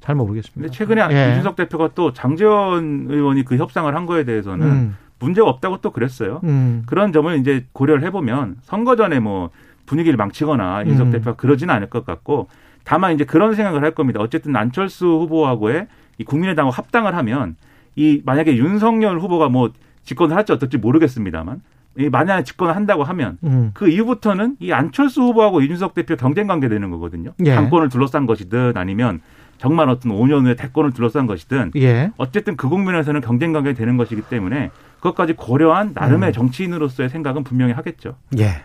잘 0.00 0.14
모르겠습니다. 0.16 0.60
근데 0.60 0.70
최근에 0.70 1.06
예. 1.12 1.30
이준석 1.30 1.56
대표가 1.56 1.90
또 1.94 2.12
장재원 2.12 3.06
의원이 3.08 3.44
그 3.44 3.56
협상을 3.56 3.94
한 3.94 4.04
거에 4.04 4.24
대해서는 4.24 4.66
음, 4.66 4.96
문제가 5.22 5.48
없다고 5.48 5.78
또 5.78 5.90
그랬어요. 5.90 6.40
음, 6.44 6.82
그런 6.86 7.12
점을 7.12 7.34
이제 7.38 7.64
고려를 7.72 8.02
해보면 8.04 8.56
선거 8.62 8.96
전에 8.96 9.20
뭐 9.20 9.50
분위기를 9.86 10.16
망치거나 10.16 10.82
이준석 10.82 11.06
음. 11.06 11.12
대표가 11.12 11.36
그러지는 11.36 11.74
않을 11.74 11.88
것 11.88 12.04
같고 12.04 12.48
다만 12.84 13.14
이제 13.14 13.24
그런 13.24 13.54
생각을 13.54 13.82
할 13.82 13.92
겁니다. 13.92 14.20
어쨌든 14.20 14.56
안철수 14.56 15.06
후보하고의 15.06 15.86
이 16.18 16.24
국민의당과 16.24 16.72
합당을 16.72 17.14
하면 17.16 17.56
이 17.94 18.20
만약에 18.24 18.56
윤석열 18.56 19.20
후보가 19.20 19.48
뭐 19.48 19.70
집권을 20.04 20.34
할지 20.36 20.52
어떨지 20.52 20.78
모르겠습니다만 20.78 21.62
이 21.98 22.08
만약에 22.08 22.42
집권을 22.42 22.74
한다고 22.74 23.04
하면 23.04 23.38
음. 23.44 23.70
그 23.74 23.88
이후부터는 23.88 24.56
이 24.58 24.72
안철수 24.72 25.22
후보하고 25.22 25.60
이준석 25.60 25.94
대표 25.94 26.16
경쟁 26.16 26.46
관계 26.46 26.68
되는 26.68 26.90
거거든요. 26.90 27.32
예. 27.44 27.54
당권을 27.54 27.90
둘러싼 27.90 28.26
것이든 28.26 28.72
아니면 28.76 29.20
정말 29.58 29.88
어떤 29.90 30.10
5년 30.10 30.44
후에 30.44 30.56
대권을 30.56 30.92
둘러싼 30.92 31.26
것이든 31.26 31.72
예. 31.76 32.10
어쨌든 32.16 32.56
그 32.56 32.68
국면에서는 32.68 33.20
경쟁 33.20 33.52
관계가 33.52 33.76
되는 33.76 33.96
것이기 33.96 34.22
때문에 34.22 34.70
그것까지 35.02 35.32
고려한 35.34 35.92
나름의 35.94 36.30
음. 36.30 36.32
정치인으로서의 36.32 37.08
생각은 37.08 37.42
분명히 37.42 37.72
하겠죠. 37.72 38.14
예. 38.38 38.62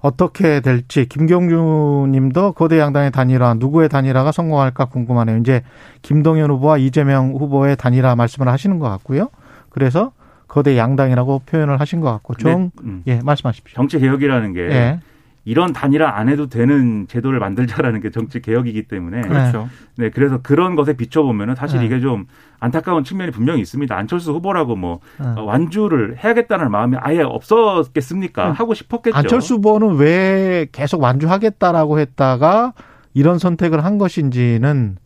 어떻게 0.00 0.60
될지 0.60 1.06
김경주 1.06 2.08
님도 2.10 2.52
거대 2.52 2.78
양당의 2.78 3.10
단일화 3.10 3.54
누구의 3.54 3.88
단일화가 3.88 4.32
성공할까 4.32 4.86
궁금하네요. 4.86 5.38
이제 5.38 5.62
김동연 6.02 6.50
후보와 6.50 6.78
이재명 6.78 7.32
후보의 7.32 7.76
단일화 7.76 8.16
말씀을 8.16 8.48
하시는 8.48 8.78
것 8.78 8.88
같고요. 8.90 9.28
그래서 9.70 10.12
거대 10.46 10.76
양당이라고 10.76 11.42
표현을 11.46 11.80
하신 11.80 12.00
것 12.00 12.10
같고 12.12 12.34
좀 12.34 12.70
근데, 12.76 12.90
음, 12.90 13.02
예, 13.06 13.20
말씀하십시오. 13.22 13.76
정치 13.76 13.98
개혁이라는 13.98 14.52
게 14.52 14.60
예. 14.60 15.00
이런 15.50 15.72
단일화 15.72 16.16
안 16.16 16.28
해도 16.28 16.46
되는 16.46 17.08
제도를 17.08 17.40
만들자라는 17.40 18.00
게 18.00 18.10
정치 18.10 18.40
개혁이기 18.40 18.84
때문에 18.84 19.22
그렇죠. 19.22 19.68
네 19.96 20.08
그래서 20.08 20.38
그런 20.40 20.76
것에 20.76 20.92
비춰보면은 20.92 21.56
사실 21.56 21.80
네. 21.80 21.86
이게 21.86 21.98
좀 21.98 22.26
안타까운 22.60 23.02
측면이 23.02 23.32
분명히 23.32 23.60
있습니다. 23.60 23.92
안철수 23.96 24.30
후보라고 24.32 24.76
뭐 24.76 25.00
어. 25.18 25.34
어, 25.36 25.42
완주를 25.42 26.18
해야겠다는 26.22 26.70
마음이 26.70 26.98
아예 27.00 27.22
없었겠습니까? 27.22 28.50
음. 28.50 28.52
하고 28.52 28.74
싶었겠죠. 28.74 29.16
안철수 29.16 29.54
후보는 29.54 29.96
왜 29.96 30.68
계속 30.70 31.02
완주하겠다라고 31.02 31.98
했다가 31.98 32.72
이런 33.14 33.40
선택을 33.40 33.84
한 33.84 33.98
것인지는 33.98 34.98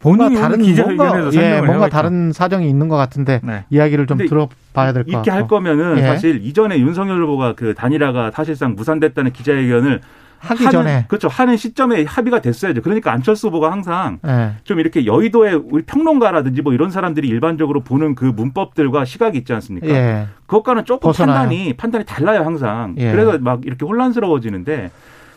본인이 0.00 0.34
다른 0.34 0.62
기자회견에서 0.62 1.30
뭔가 1.30 1.40
예, 1.40 1.60
뭔가. 1.60 1.88
다른 1.88 2.32
사정이 2.32 2.68
있는 2.68 2.88
것 2.88 2.96
같은데 2.96 3.40
네. 3.44 3.66
이야기를 3.70 4.08
좀 4.08 4.18
들어 4.18 4.48
봐야 4.74 4.92
될 4.92 5.04
것 5.04 5.10
같고. 5.10 5.10
이렇게 5.12 5.30
할 5.30 5.48
거면은 5.48 5.96
예. 5.98 6.02
사실 6.02 6.44
이전에 6.44 6.78
윤석열 6.78 7.22
후보가 7.22 7.54
그 7.54 7.72
단일화가 7.74 8.32
사실상 8.32 8.74
무산됐다는 8.74 9.32
기자회견을 9.32 10.00
하기 10.40 10.64
하는, 10.64 10.72
전에 10.72 11.04
그렇죠 11.08 11.28
하는 11.28 11.56
시점에 11.56 12.04
합의가 12.04 12.40
됐어야죠. 12.42 12.82
그러니까 12.82 13.12
안철수 13.12 13.46
후보가 13.46 13.72
항상 13.72 14.18
예. 14.26 14.50
좀 14.64 14.78
이렇게 14.78 15.06
여의도의 15.06 15.54
우리 15.70 15.82
평론가라든지 15.84 16.60
뭐 16.60 16.74
이런 16.74 16.90
사람들이 16.90 17.26
일반적으로 17.28 17.80
보는 17.80 18.14
그 18.14 18.26
문법들과 18.26 19.06
시각이 19.06 19.38
있지 19.38 19.54
않습니까? 19.54 19.88
예. 19.88 20.26
그것과는 20.46 20.84
조금 20.84 21.08
벗어나요. 21.08 21.38
판단이 21.38 21.72
판단이 21.74 22.04
달라요 22.04 22.42
항상. 22.42 22.94
예. 22.98 23.10
그래서 23.10 23.38
막 23.38 23.64
이렇게 23.64 23.86
혼란스러워지는데 23.86 24.90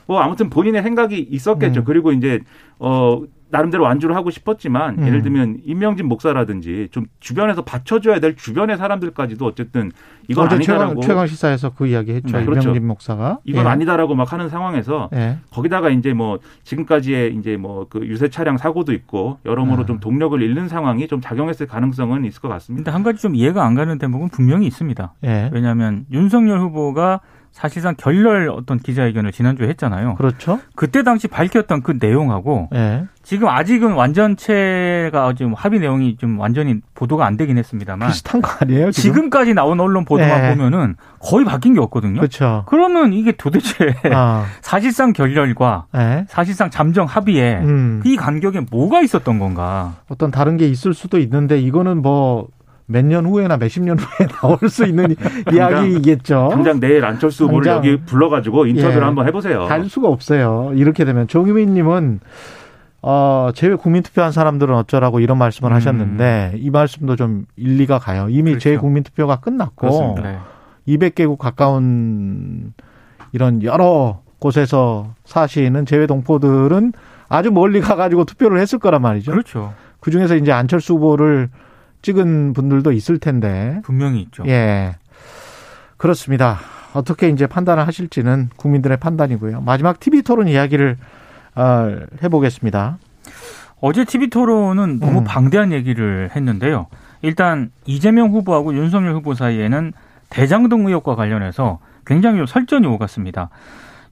뭐 0.08 0.20
아무튼 0.20 0.50
본인의 0.50 0.84
생각이 0.84 1.28
있었겠죠. 1.32 1.82
음. 1.82 1.86
그리고 1.86 2.12
이제 2.12 2.42
어 2.80 3.22
나름대로 3.50 3.84
완주를 3.84 4.16
하고 4.16 4.30
싶었지만 4.30 5.00
음. 5.00 5.08
예를 5.08 5.22
들면 5.22 5.62
임명진 5.66 6.06
목사라든지 6.08 6.90
좀 6.92 7.06
주변에서 7.20 7.64
받쳐줘야 7.64 8.20
될 8.20 8.36
주변의 8.36 8.78
사람들까지도 8.78 9.46
어쨌든 9.46 9.92
이건 10.28 10.48
어제 10.48 10.56
아니다라고 10.56 11.02
최강, 11.02 11.02
최강 11.02 11.28
시사에서 11.28 11.70
그 11.70 11.88
이야기 11.88 12.12
했죠. 12.12 12.38
네, 12.38 12.46
그렇죠. 12.46 12.74
목사가. 12.76 13.40
이건 13.46 13.66
예. 13.66 13.70
아니다라고 13.70 14.16
막 14.16 14.34
하는 14.34 14.50
상황에서 14.50 15.10
예. 15.14 15.38
거기다가 15.52 15.90
이제 15.90 16.14
뭐 16.14 16.40
지금까지의 16.64 17.36
이제 17.36 17.58
뭐 17.58 17.88
그 17.90 18.06
유세 18.06 18.30
차량 18.30 18.58
사고도 18.58 18.94
있고 18.94 19.40
여러모로 19.46 19.84
아. 19.84 19.86
좀 19.86 20.00
동력을 20.00 20.42
잃는 20.42 20.68
상황이 20.68 21.08
좀 21.08 21.22
작용했을 21.22 21.68
가능성은 21.68 22.26
있을 22.26 22.42
것 22.42 22.48
같습니다. 22.50 22.84
근데 22.84 22.92
한 22.92 23.04
가지 23.04 23.22
좀 23.22 23.36
이해가 23.36 23.66
안 23.66 23.76
가는 23.76 23.98
대목은 23.98 24.30
분명히 24.30 24.68
있습니다. 24.68 25.14
예. 25.24 25.50
왜냐하면 25.54 26.06
윤석열 26.12 26.60
후보가 26.60 27.22
사실상 27.58 27.96
결렬 27.98 28.50
어떤 28.50 28.78
기자회견을 28.78 29.32
지난주에 29.32 29.68
했잖아요. 29.70 30.14
그렇죠. 30.14 30.60
그때 30.76 31.02
당시 31.02 31.28
밝혔던 31.28 31.82
그 31.82 31.98
내용하고 32.00 32.70
예. 32.76 33.06
지금 33.24 33.48
아직은 33.48 33.94
완전체가 33.94 35.34
지금 35.36 35.56
합의 35.56 35.80
내용이 35.80 36.18
좀 36.18 36.40
완전히 36.40 36.76
보도가 36.94 37.26
안 37.26 37.36
되긴 37.36 37.58
했습니다만 37.58 38.10
비슷한 38.10 38.44
거 38.44 38.52
아니에요? 38.62 38.92
지금? 38.92 39.32
까지 39.32 39.56
나온 39.56 39.80
언론 39.80 40.06
보도만 40.06 40.42
네. 40.42 40.50
보면은 40.56 40.98
거의 41.18 41.46
바뀐 41.46 41.74
게 41.74 41.80
없거든요. 41.80 42.20
그렇죠. 42.20 42.64
그러면 42.68 43.12
이게 43.12 43.32
도대체 43.32 43.96
아. 44.14 44.46
사실상 44.62 45.12
결렬과 45.12 45.88
예. 45.96 46.26
사실상 46.30 46.70
잠정 46.70 47.08
합의에 47.08 47.58
음. 47.58 48.04
이 48.06 48.18
간격에 48.18 48.62
뭐가 48.70 49.02
있었던 49.02 49.40
건가? 49.40 49.96
어떤 50.10 50.30
다른 50.30 50.58
게 50.58 50.68
있을 50.68 50.94
수도 50.94 51.18
있는데 51.18 51.60
이거는 51.60 52.04
뭐 52.04 52.50
몇 52.88 53.04
년 53.06 53.26
후에나 53.26 53.58
몇십 53.58 53.84
년 53.84 54.00
후에 54.00 54.28
나올 54.42 54.58
수 54.70 54.86
있는 54.86 55.16
이야기겠죠. 55.54 56.50
당장 56.52 56.80
내일 56.80 57.04
안철수 57.06 57.46
후보를 57.46 57.66
당장. 57.72 57.92
여기 57.92 58.02
불러가지고 58.04 58.66
인터뷰를 58.66 59.02
예. 59.02 59.06
한번 59.06 59.28
해보세요. 59.28 59.66
할 59.66 59.86
수가 59.90 60.08
없어요. 60.08 60.72
이렇게 60.76 61.04
되면 61.06 61.28
조규민님은 61.28 62.20
어, 63.02 63.50
제외 63.54 63.76
국민투표한 63.76 64.32
사람들은 64.32 64.74
어쩌라고 64.74 65.20
이런 65.20 65.38
말씀을 65.38 65.72
음. 65.72 65.76
하셨는데 65.76 66.54
이 66.58 66.70
말씀도 66.70 67.16
좀 67.16 67.46
일리가 67.56 68.00
가요. 68.00 68.28
이미 68.30 68.52
그렇죠. 68.52 68.60
제 68.70 68.78
국민투표가 68.78 69.38
끝났고. 69.38 70.16
네. 70.24 70.38
200개국 70.88 71.38
가까운 71.38 72.74
이런 73.34 73.62
여러 73.64 74.22
곳에서 74.40 75.14
사시는 75.26 75.86
제외 75.86 76.08
동포들은 76.08 76.94
아주 77.28 77.52
멀리 77.52 77.82
가가지고 77.82 78.24
투표를 78.24 78.60
했을 78.60 78.80
거란 78.80 79.02
말이죠. 79.02 79.32
그렇죠. 79.32 79.74
그 80.00 80.12
중에서 80.12 80.38
이제 80.38 80.54
안철수 80.54 80.94
후보를 80.94 81.50
찍은 82.08 82.54
분들도 82.54 82.94
있을 82.94 83.18
텐데, 83.18 83.82
분명히 83.84 84.22
있죠. 84.22 84.46
예. 84.48 84.96
그렇습니다. 85.98 86.58
어떻게 86.94 87.28
이제 87.28 87.48
판단을 87.48 87.86
하실지는 87.86 88.50
국민들의 88.56 88.96
판단이고요. 88.98 89.60
마지막 89.60 90.00
TV 90.00 90.22
토론 90.22 90.48
이야기를 90.48 90.96
어, 91.56 91.96
해보겠습니다. 92.24 92.98
어제 93.82 94.06
TV 94.06 94.30
토론은 94.30 95.00
너무 95.00 95.20
음. 95.20 95.24
방대한 95.26 95.74
얘기를 95.74 96.30
했는데요. 96.34 96.88
일단 97.24 97.72
이재명 97.86 98.30
후보하고 98.30 98.74
윤석열 98.74 99.14
후보 99.14 99.34
사이에는 99.34 99.92
대장동 100.30 100.88
의혹과 100.88 101.16
관련해서 101.16 101.80
굉장히 102.06 102.38
좀 102.38 102.46
설전이 102.46 102.88
오갔습니다. 102.88 103.50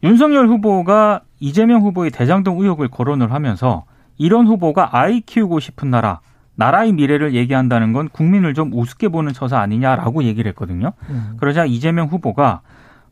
윤석열 0.03 0.47
후보가 0.49 1.21
이재명 1.39 1.81
후보의 1.83 2.11
대장동 2.11 2.59
의혹을 2.59 2.89
거론을 2.89 3.31
하면서 3.31 3.85
이런 4.17 4.47
후보가 4.47 4.89
아이 4.91 5.21
키우고 5.21 5.61
싶은 5.61 5.89
나라, 5.91 6.19
나라의 6.55 6.93
미래를 6.93 7.33
얘기한다는 7.33 7.93
건 7.93 8.09
국민을 8.09 8.53
좀 8.53 8.71
우습게 8.73 9.09
보는 9.09 9.33
처사 9.33 9.59
아니냐라고 9.59 10.23
얘기를 10.23 10.49
했거든요. 10.49 10.93
음. 11.09 11.35
그러자 11.37 11.65
이재명 11.65 12.07
후보가 12.07 12.61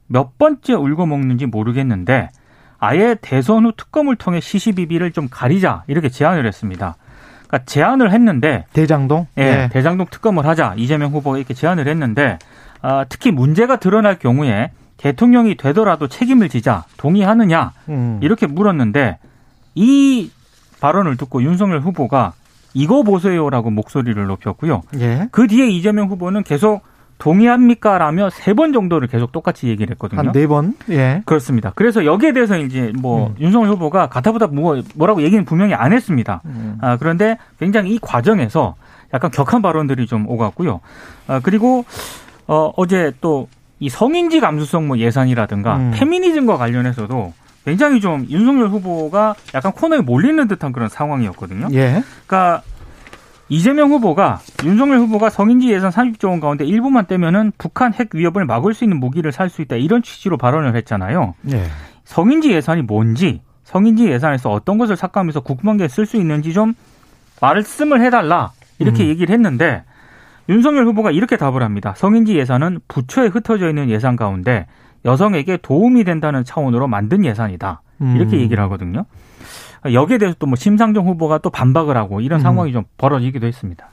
몇 0.07 0.37
번째 0.37 0.73
울고 0.73 1.05
먹는지 1.05 1.45
모르겠는데 1.45 2.29
아예 2.79 3.15
대선 3.21 3.65
후 3.65 3.71
특검을 3.75 4.15
통해 4.15 4.39
시시비비를 4.39 5.11
좀 5.11 5.27
가리자 5.29 5.83
이렇게 5.87 6.09
제안을 6.09 6.45
했습니다. 6.45 6.95
그러니까 7.47 7.65
제안을 7.65 8.11
했는데 8.11 8.65
대장동? 8.73 9.27
예, 9.37 9.69
대장동 9.71 10.07
특검을 10.09 10.45
하자 10.45 10.73
이재명 10.77 11.11
후보가 11.11 11.37
이렇게 11.37 11.53
제안을 11.53 11.87
했는데 11.87 12.39
아, 12.81 13.05
특히 13.07 13.31
문제가 13.31 13.77
드러날 13.77 14.19
경우에 14.19 14.71
대통령이 14.97 15.55
되더라도 15.55 16.07
책임을 16.07 16.49
지자 16.49 16.83
동의하느냐 16.97 17.71
음. 17.89 18.19
이렇게 18.21 18.47
물었는데 18.47 19.19
이 19.75 20.31
발언을 20.79 21.15
듣고 21.17 21.43
윤석열 21.43 21.79
후보가 21.79 22.33
이거 22.73 23.03
보세요라고 23.03 23.69
목소리를 23.69 24.25
높였고요. 24.25 24.81
예. 24.99 25.27
그 25.31 25.47
뒤에 25.47 25.67
이재명 25.67 26.07
후보는 26.09 26.43
계속 26.43 26.81
동의합니까 27.19 27.97
라며 27.99 28.29
세 28.29 28.53
번 28.53 28.73
정도를 28.73 29.07
계속 29.07 29.31
똑같이 29.31 29.67
얘기를 29.67 29.91
했거든요. 29.91 30.19
한 30.19 30.31
네 30.31 30.47
번. 30.47 30.73
예. 30.89 31.21
그렇습니다. 31.25 31.71
그래서 31.75 32.05
여기에 32.05 32.33
대해서 32.33 32.57
이제 32.57 32.91
뭐 32.99 33.27
음. 33.27 33.35
윤석열 33.39 33.69
후보가 33.71 34.07
가타부타 34.09 34.47
뭐, 34.47 34.81
뭐라고 34.95 35.21
얘기는 35.21 35.43
분명히 35.45 35.73
안 35.73 35.93
했습니다. 35.93 36.41
음. 36.45 36.77
아, 36.81 36.97
그런데 36.97 37.37
굉장히 37.59 37.93
이 37.93 37.99
과정에서 37.99 38.75
약간 39.13 39.29
격한 39.31 39.61
발언들이 39.61 40.07
좀 40.07 40.27
오갔고요. 40.27 40.81
아, 41.27 41.39
그리고 41.41 41.85
어, 42.47 42.71
어제 42.75 43.11
또 43.21 43.47
이 43.79 43.89
성인지 43.89 44.39
감수성 44.39 44.87
뭐 44.87 44.97
예산이라든가 44.97 45.75
음. 45.75 45.91
페미니즘과 45.93 46.55
관련해서도 46.55 47.33
굉장히 47.65 48.01
좀 48.01 48.25
윤석열 48.29 48.67
후보가 48.67 49.35
약간 49.53 49.71
코너에 49.71 50.01
몰리는 50.01 50.47
듯한 50.47 50.71
그런 50.71 50.89
상황이었거든요. 50.89 51.69
예. 51.73 52.03
그러니까 52.27 52.61
이재명 53.49 53.91
후보가 53.91 54.39
윤석열 54.63 54.99
후보가 54.99 55.29
성인지 55.29 55.69
예산 55.71 55.91
30조 55.91 56.29
원 56.29 56.39
가운데 56.39 56.65
일부만 56.65 57.05
떼면은 57.07 57.51
북한 57.57 57.93
핵 57.93 58.09
위협을 58.13 58.45
막을 58.45 58.73
수 58.73 58.83
있는 58.83 58.99
무기를 58.99 59.31
살 59.31 59.49
수 59.49 59.61
있다 59.61 59.75
이런 59.75 60.01
취지로 60.01 60.37
발언을 60.37 60.75
했잖아요. 60.75 61.35
예. 61.51 61.65
성인지 62.05 62.51
예산이 62.51 62.81
뭔지 62.81 63.41
성인지 63.65 64.07
예산에서 64.07 64.51
어떤 64.51 64.77
것을 64.77 64.95
삭감해서 64.95 65.41
국방계에 65.41 65.87
쓸 65.87 66.05
수 66.05 66.17
있는지 66.17 66.53
좀 66.53 66.73
말씀을 67.41 68.01
해달라 68.01 68.51
이렇게 68.79 69.03
음. 69.03 69.09
얘기를 69.09 69.33
했는데 69.33 69.83
윤석열 70.49 70.85
후보가 70.87 71.11
이렇게 71.11 71.37
답을 71.37 71.63
합니다. 71.63 71.93
성인지 71.95 72.35
예산은 72.35 72.79
부처에 72.87 73.27
흩어져 73.27 73.69
있는 73.69 73.89
예산 73.89 74.15
가운데 74.15 74.65
여성에게 75.05 75.57
도움이 75.61 76.03
된다는 76.03 76.43
차원으로 76.43 76.87
만든 76.87 77.25
예산이다. 77.25 77.81
이렇게 78.15 78.37
음. 78.37 78.41
얘기를 78.41 78.61
하거든요. 78.63 79.05
여기에 79.91 80.17
대해서 80.17 80.35
또 80.39 80.47
뭐 80.47 80.55
심상정 80.55 81.07
후보가 81.07 81.39
또 81.39 81.49
반박을 81.49 81.97
하고 81.97 82.21
이런 82.21 82.39
음. 82.39 82.43
상황이 82.43 82.71
좀 82.71 82.83
벌어지기도 82.97 83.45
했습니다. 83.47 83.89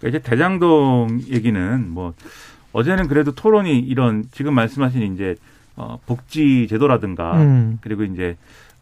그러니까 0.00 0.18
이제 0.18 0.30
대장동 0.30 1.20
얘기는 1.30 1.88
뭐 1.90 2.14
어제는 2.72 3.08
그래도 3.08 3.32
토론이 3.32 3.78
이런 3.78 4.24
지금 4.32 4.54
말씀하신 4.54 5.14
이제 5.14 5.34
어, 5.76 5.98
복지 6.06 6.66
제도라든가 6.68 7.36
음. 7.36 7.78
그리고 7.80 8.04
이제 8.04 8.36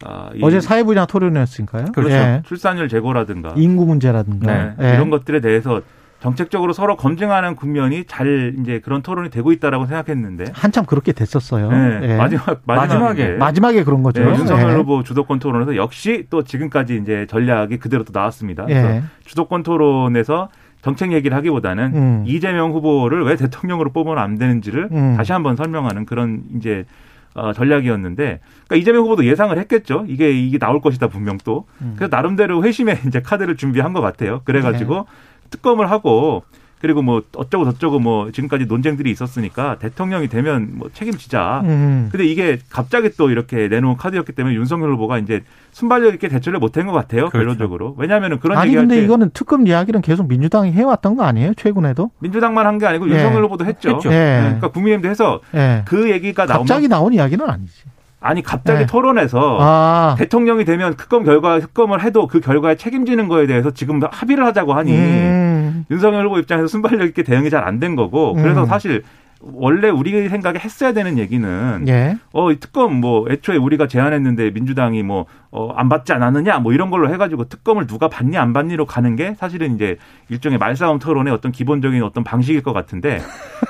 아, 0.05 0.29
이 0.35 0.39
어제 0.43 0.59
사회 0.61 0.83
분야 0.83 1.05
토론이었으니까요. 1.05 1.91
그렇죠. 1.91 2.13
예. 2.15 2.41
출산율 2.45 2.87
제고라든가 2.87 3.53
인구 3.55 3.85
문제라든가. 3.85 4.51
네, 4.51 4.73
예. 4.89 4.93
이런 4.93 5.09
것들에 5.09 5.39
대해서 5.41 5.81
정책적으로 6.19 6.73
서로 6.73 6.95
검증하는 6.95 7.55
국면이 7.55 8.05
잘 8.05 8.55
이제 8.59 8.79
그런 8.79 9.01
토론이 9.01 9.29
되고 9.29 9.51
있다라고 9.51 9.85
생각했는데 9.85 10.45
한참 10.53 10.85
그렇게 10.85 11.11
됐었어요. 11.11 11.69
네, 11.69 11.99
예. 12.03 12.17
마지막 12.17 12.61
마지막에. 12.65 12.65
마지막에 12.65 13.29
마지막에 13.37 13.83
그런 13.83 14.01
거죠. 14.03 14.23
네, 14.23 14.29
윤석열 14.31 14.71
예. 14.71 14.75
후보 14.75 15.03
주도권 15.03 15.39
토론에서 15.39 15.75
역시 15.75 16.25
또 16.29 16.43
지금까지 16.43 16.97
이제 16.97 17.27
전략이 17.29 17.77
그대로 17.77 18.03
또 18.03 18.11
나왔습니다. 18.13 18.65
그래서 18.65 18.89
예. 18.89 19.03
주도권 19.25 19.63
토론에서 19.63 20.49
정책 20.81 21.11
얘기를 21.11 21.35
하기보다는 21.37 21.91
음. 21.93 22.23
이재명 22.25 22.71
후보를 22.71 23.23
왜 23.23 23.35
대통령으로 23.35 23.91
뽑으면 23.91 24.17
안 24.17 24.37
되는지를 24.37 24.89
음. 24.91 25.15
다시 25.17 25.33
한번 25.33 25.55
설명하는 25.55 26.05
그런 26.05 26.43
이제 26.55 26.85
어, 27.33 27.53
전략이었는데 27.53 28.39
그러니까 28.67 28.75
이재명 28.75 29.03
후보도 29.03 29.25
예상을 29.25 29.55
했겠죠. 29.57 30.05
이게 30.07 30.31
이게 30.31 30.57
나올 30.57 30.81
것이다 30.81 31.07
분명 31.07 31.37
또. 31.43 31.65
음. 31.81 31.93
그래서 31.95 32.15
나름대로 32.15 32.63
회심의 32.63 32.99
이제 33.07 33.21
카드를 33.21 33.57
준비한 33.57 33.93
것 33.93 34.01
같아요. 34.01 34.41
그래가지고 34.43 34.95
네. 34.95 35.03
특검을 35.49 35.89
하고 35.91 36.43
그리고 36.79 37.01
뭐 37.01 37.23
어쩌고 37.35 37.65
저쩌고 37.65 37.97
뭐 37.97 38.31
지금까지 38.31 38.65
논쟁들이 38.67 39.09
있었으니까 39.09 39.79
대통령이 39.79 40.27
되면 40.27 40.69
뭐 40.73 40.91
책임지자. 40.93 41.61
음. 41.65 42.09
근데 42.11 42.23
이게 42.23 42.59
갑자기 42.69 43.09
또 43.17 43.31
이렇게 43.31 43.67
내놓은 43.67 43.97
카드였기 43.97 44.33
때문에 44.33 44.53
윤석열 44.55 44.93
후보가 44.93 45.17
이제 45.17 45.41
순발력 45.71 46.13
있게 46.13 46.27
대처를 46.27 46.59
못한 46.59 46.85
것 46.85 46.93
같아요. 46.93 47.29
그렇죠. 47.29 47.37
결론적으로. 47.39 47.95
왜냐하면 47.97 48.39
그런 48.39 48.59
아니 48.59 48.67
얘기할 48.67 48.83
근데 48.85 48.99
때 48.99 49.03
이거는 49.05 49.31
특검 49.33 49.65
이야기는 49.65 50.01
계속 50.01 50.27
민주당이 50.27 50.71
해왔던 50.71 51.15
거 51.15 51.23
아니에요? 51.23 51.55
최근에도? 51.55 52.11
민주당만 52.19 52.67
한 52.67 52.77
게 52.77 52.85
아니고 52.85 53.09
예. 53.09 53.13
윤석열 53.15 53.43
후보도 53.45 53.65
했죠. 53.65 53.95
했죠. 53.95 54.09
예. 54.09 54.13
네, 54.13 54.41
그러니까 54.43 54.67
국민의힘도 54.67 55.09
해서 55.09 55.39
예. 55.55 55.81
그 55.87 56.11
얘기가 56.11 56.45
나오면 56.45 56.67
갑자기 56.67 56.87
나온 56.87 57.11
이야기는 57.11 57.49
아니지. 57.49 57.73
아니 58.19 58.41
갑자기 58.41 58.79
네. 58.79 58.85
토론에서 58.87 59.57
아. 59.61 60.15
대통령이 60.17 60.65
되면 60.65 60.95
특검 60.97 61.23
결과 61.23 61.59
특검을 61.59 62.01
해도 62.03 62.25
그 62.27 62.39
결과에 62.39 62.75
책임지는 62.75 63.27
거에 63.27 63.45
대해서 63.45 63.71
지금 63.71 64.01
합의를 64.03 64.43
하자고 64.45 64.73
하니 64.73 64.91
음. 64.91 65.85
윤석열 65.91 66.25
후보 66.25 66.39
입장에서 66.39 66.67
순발력 66.67 67.07
있게 67.09 67.23
대응이 67.23 67.49
잘 67.49 67.63
안 67.67 67.79
된 67.79 67.95
거고 67.95 68.33
그래서 68.33 68.61
음. 68.61 68.65
사실 68.65 69.03
원래 69.41 69.89
우리 69.89 70.29
생각에 70.29 70.59
했어야 70.59 70.93
되는 70.93 71.17
얘기는 71.17 71.85
예. 71.87 72.17
어, 72.33 72.51
이 72.51 72.59
특검 72.59 72.95
뭐 72.95 73.27
애초에 73.29 73.57
우리가 73.57 73.87
제안했는데 73.87 74.51
민주당이 74.51 75.03
뭐 75.03 75.25
어, 75.51 75.71
안 75.75 75.89
받지 75.89 76.13
않았느냐 76.13 76.59
뭐 76.59 76.73
이런 76.73 76.89
걸로 76.89 77.09
해가지고 77.11 77.45
특검을 77.45 77.87
누가 77.87 78.07
받니 78.07 78.37
안 78.37 78.53
받니로 78.53 78.85
가는 78.85 79.15
게 79.15 79.35
사실은 79.35 79.75
이제 79.75 79.97
일종의 80.29 80.57
말싸움 80.57 80.99
토론의 80.99 81.33
어떤 81.33 81.51
기본적인 81.51 82.01
어떤 82.03 82.23
방식일 82.23 82.63
것 82.63 82.73
같은데 82.73 83.21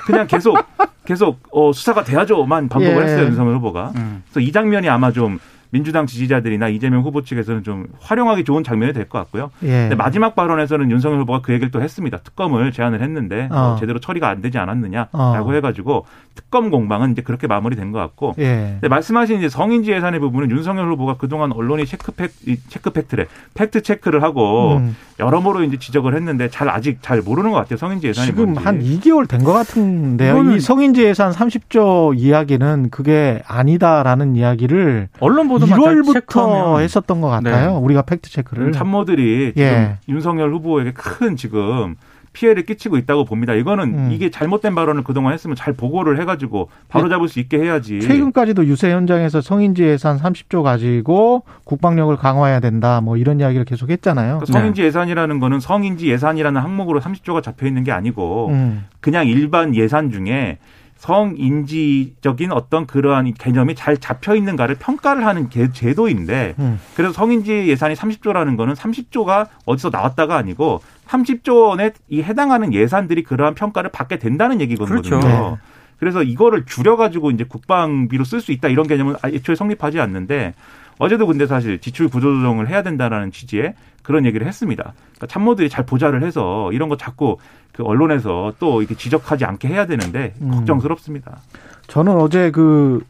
그냥 0.06 0.26
계속 0.26 0.56
계속 1.04 1.40
어, 1.52 1.72
수사가 1.72 2.04
돼야죠만 2.04 2.68
반복을 2.68 2.96
예. 2.96 3.06
했어요 3.06 3.26
윤석열 3.26 3.56
후보가. 3.56 3.92
음. 3.96 4.22
그래서 4.26 4.40
이 4.40 4.52
장면이 4.52 4.88
아마 4.88 5.10
좀 5.10 5.38
민주당 5.70 6.06
지지자들이나 6.06 6.68
이재명 6.68 7.02
후보 7.02 7.22
측에서는 7.22 7.62
좀 7.62 7.86
활용하기 8.00 8.44
좋은 8.44 8.64
장면이 8.64 8.92
될 8.92 9.08
것 9.08 9.18
같고요. 9.18 9.50
예. 9.64 9.90
마지막 9.96 10.34
발언에서는 10.34 10.90
윤석열 10.90 11.20
후보가 11.20 11.40
그 11.42 11.52
얘기를 11.52 11.70
또 11.70 11.80
했습니다. 11.80 12.18
특검을 12.18 12.72
제안을 12.72 13.00
했는데 13.02 13.48
어, 13.50 13.74
어. 13.74 13.76
제대로 13.80 13.98
처리가 13.98 14.28
안 14.28 14.40
되지 14.42 14.58
않았느냐라고 14.58 15.10
어. 15.12 15.52
해가지고 15.52 16.04
특검 16.34 16.70
공방은 16.70 17.12
이제 17.12 17.22
그렇게 17.22 17.46
마무리된 17.46 17.90
것 17.92 17.98
같고 17.98 18.34
예. 18.38 18.78
말씀하신 18.88 19.38
이제 19.38 19.48
성인지 19.48 19.92
예산의 19.92 20.20
부분은 20.20 20.50
윤석열 20.50 20.88
후보가 20.92 21.16
그동안 21.18 21.52
언론이 21.52 21.86
체크팩, 21.86 22.30
이 22.46 22.56
체크 22.68 22.90
팩트래, 22.90 23.26
팩트 23.54 23.82
체크를 23.82 24.22
하고 24.22 24.76
음. 24.76 24.96
여러모로 25.18 25.64
이제 25.64 25.78
지적을 25.78 26.14
했는데 26.14 26.48
잘 26.48 26.68
아직 26.68 26.98
잘 27.02 27.20
모르는 27.22 27.50
것 27.50 27.56
같아요. 27.58 27.76
성인지 27.76 28.06
예산이 28.08 28.26
지금 28.26 28.52
뭔지. 28.52 28.62
한 28.62 28.80
2개월 28.82 29.26
된 29.28 29.38
것 29.44 29.52
같은데요. 29.52 30.42
이 30.54 30.60
성인지 30.60 31.02
예산 31.04 31.32
30조 31.32 32.16
이야기는 32.18 32.90
그게 32.90 33.42
아니다라는 33.46 34.36
이야기를 34.36 35.08
언론 35.20 35.48
보도만 35.48 35.57
잘 35.66 35.94
1월부터 35.94 36.12
체크하면 36.14 36.80
했었던 36.80 37.20
것 37.20 37.28
같아요. 37.28 37.72
네. 37.72 37.76
우리가 37.76 38.02
팩트 38.02 38.30
체크를. 38.30 38.72
참모들이 38.72 39.52
예. 39.56 39.70
지금 39.70 39.96
윤석열 40.08 40.52
후보에게 40.52 40.92
큰 40.92 41.36
지금 41.36 41.96
피해를 42.32 42.64
끼치고 42.64 42.96
있다고 42.98 43.24
봅니다. 43.24 43.54
이거는 43.54 43.84
음. 43.94 44.08
이게 44.12 44.30
잘못된 44.30 44.74
발언을 44.74 45.02
그동안 45.02 45.32
했으면 45.32 45.56
잘 45.56 45.72
보고를 45.72 46.20
해가지고 46.20 46.68
바로 46.88 47.08
잡을 47.08 47.28
수 47.28 47.40
있게 47.40 47.58
해야지. 47.58 48.00
최근까지도 48.00 48.66
유세 48.66 48.92
현장에서 48.92 49.40
성인지 49.40 49.82
예산 49.84 50.18
30조 50.18 50.62
가지고 50.62 51.42
국방력을 51.64 52.14
강화해야 52.16 52.60
된다. 52.60 53.00
뭐 53.00 53.16
이런 53.16 53.40
이야기를 53.40 53.64
계속 53.64 53.90
했잖아요. 53.90 54.38
그러니까 54.38 54.52
성인지 54.52 54.82
예산이라는 54.82 55.40
거는 55.40 55.60
성인지 55.60 56.08
예산이라는 56.10 56.60
항목으로 56.60 57.00
30조가 57.00 57.42
잡혀 57.42 57.66
있는 57.66 57.82
게 57.82 57.92
아니고 57.92 58.48
음. 58.50 58.86
그냥 59.00 59.26
일반 59.26 59.74
예산 59.74 60.10
중에 60.10 60.58
성인지적인 60.98 62.52
어떤 62.52 62.86
그러한 62.86 63.32
개념이 63.34 63.74
잘 63.76 63.96
잡혀 63.96 64.34
있는가를 64.34 64.74
평가를 64.76 65.24
하는 65.24 65.48
게 65.48 65.70
제도인데 65.70 66.54
음. 66.58 66.80
그래서 66.94 67.12
성인지 67.12 67.68
예산이 67.68 67.94
30조라는 67.94 68.56
거는 68.56 68.74
30조가 68.74 69.48
어디서 69.64 69.90
나왔다가 69.90 70.36
아니고 70.36 70.82
30조 71.06 71.68
원에 71.68 71.92
이 72.08 72.22
해당하는 72.22 72.74
예산들이 72.74 73.22
그러한 73.22 73.54
평가를 73.54 73.90
받게 73.90 74.18
된다는 74.18 74.60
얘기거든요. 74.60 75.00
그렇죠. 75.00 75.20
네. 75.26 75.56
그래서 76.00 76.22
이거를 76.22 76.64
줄여가지고 76.64 77.30
이제 77.30 77.44
국방비로 77.44 78.24
쓸 78.24 78.40
수 78.40 78.52
있다 78.52 78.68
이런 78.68 78.86
개념은 78.86 79.16
애초에 79.24 79.54
성립하지 79.54 80.00
않는데 80.00 80.54
어제도 80.98 81.26
근데 81.26 81.46
사실 81.46 81.78
지출 81.80 82.08
구조 82.08 82.34
조정을 82.34 82.68
해야 82.68 82.82
된다라는 82.82 83.32
취지의 83.32 83.74
그런 84.02 84.24
얘기를 84.26 84.46
했습니다. 84.46 84.94
그러니까 85.02 85.26
참모들이 85.26 85.68
잘 85.68 85.84
보좌를 85.86 86.22
해서 86.22 86.72
이런 86.72 86.88
거 86.88 86.96
자꾸 86.96 87.36
그 87.72 87.84
언론에서 87.84 88.54
또 88.58 88.80
이렇게 88.82 88.94
지적하지 88.96 89.44
않게 89.44 89.68
해야 89.68 89.86
되는데 89.86 90.34
음. 90.40 90.50
걱정스럽습니다. 90.50 91.38
저는 91.86 92.16
어제 92.16 92.50
그 92.50 93.04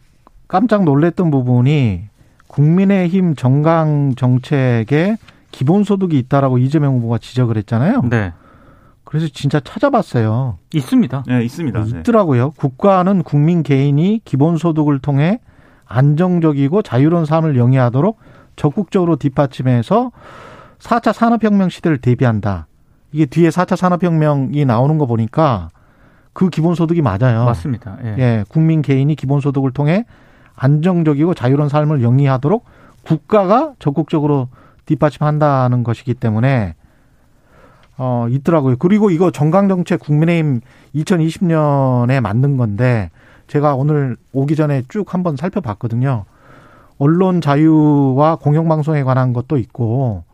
깜짝 0.46 0.84
놀랐던 0.84 1.30
부분이 1.30 2.04
국민의힘 2.46 3.34
정강 3.34 4.14
정책에 4.16 5.16
기본소득이 5.50 6.18
있다라고 6.18 6.58
이재명 6.58 6.96
후보가 6.96 7.18
지적을 7.18 7.56
했잖아요. 7.58 8.02
네. 8.10 8.32
그래서 9.04 9.26
진짜 9.32 9.60
찾아봤어요. 9.60 10.58
있습니다. 10.74 11.24
네, 11.26 11.44
있습니다. 11.44 11.84
네. 11.84 11.98
있더라고요. 12.00 12.50
국가는 12.52 13.22
국민 13.22 13.62
개인이 13.62 14.20
기본소득을 14.24 14.98
통해 14.98 15.40
안정적이고 15.88 16.82
자유로운 16.82 17.24
삶을 17.24 17.56
영위하도록 17.56 18.18
적극적으로 18.56 19.16
뒷받침해서 19.16 20.12
4차 20.78 21.12
산업혁명 21.12 21.70
시대를 21.70 21.98
대비한다. 21.98 22.66
이게 23.12 23.26
뒤에 23.26 23.48
4차 23.48 23.76
산업혁명이 23.76 24.64
나오는 24.64 24.98
거 24.98 25.06
보니까 25.06 25.70
그 26.32 26.50
기본소득이 26.50 27.02
맞아요. 27.02 27.44
맞습니다. 27.46 27.96
예. 28.04 28.14
예, 28.18 28.44
국민 28.48 28.82
개인이 28.82 29.12
기본소득을 29.14 29.72
통해 29.72 30.04
안정적이고 30.54 31.34
자유로운 31.34 31.68
삶을 31.68 32.02
영위하도록 32.02 32.64
국가가 33.02 33.72
적극적으로 33.78 34.48
뒷받침한다는 34.86 35.84
것이기 35.84 36.14
때문에 36.14 36.74
어 37.96 38.26
있더라고요. 38.30 38.76
그리고 38.78 39.10
이거 39.10 39.30
정강정책 39.30 40.00
국민의힘 40.00 40.60
2020년에 40.94 42.20
만든 42.20 42.56
건데 42.56 43.10
제가 43.48 43.74
오늘 43.74 44.16
오기 44.32 44.54
전에 44.56 44.82
쭉 44.88 45.12
한번 45.12 45.36
살펴봤거든요. 45.36 46.24
언론 46.98 47.40
자유와 47.40 48.36
공영방송에 48.36 49.02
관한 49.02 49.32
것도 49.32 49.56
있고 49.58 50.24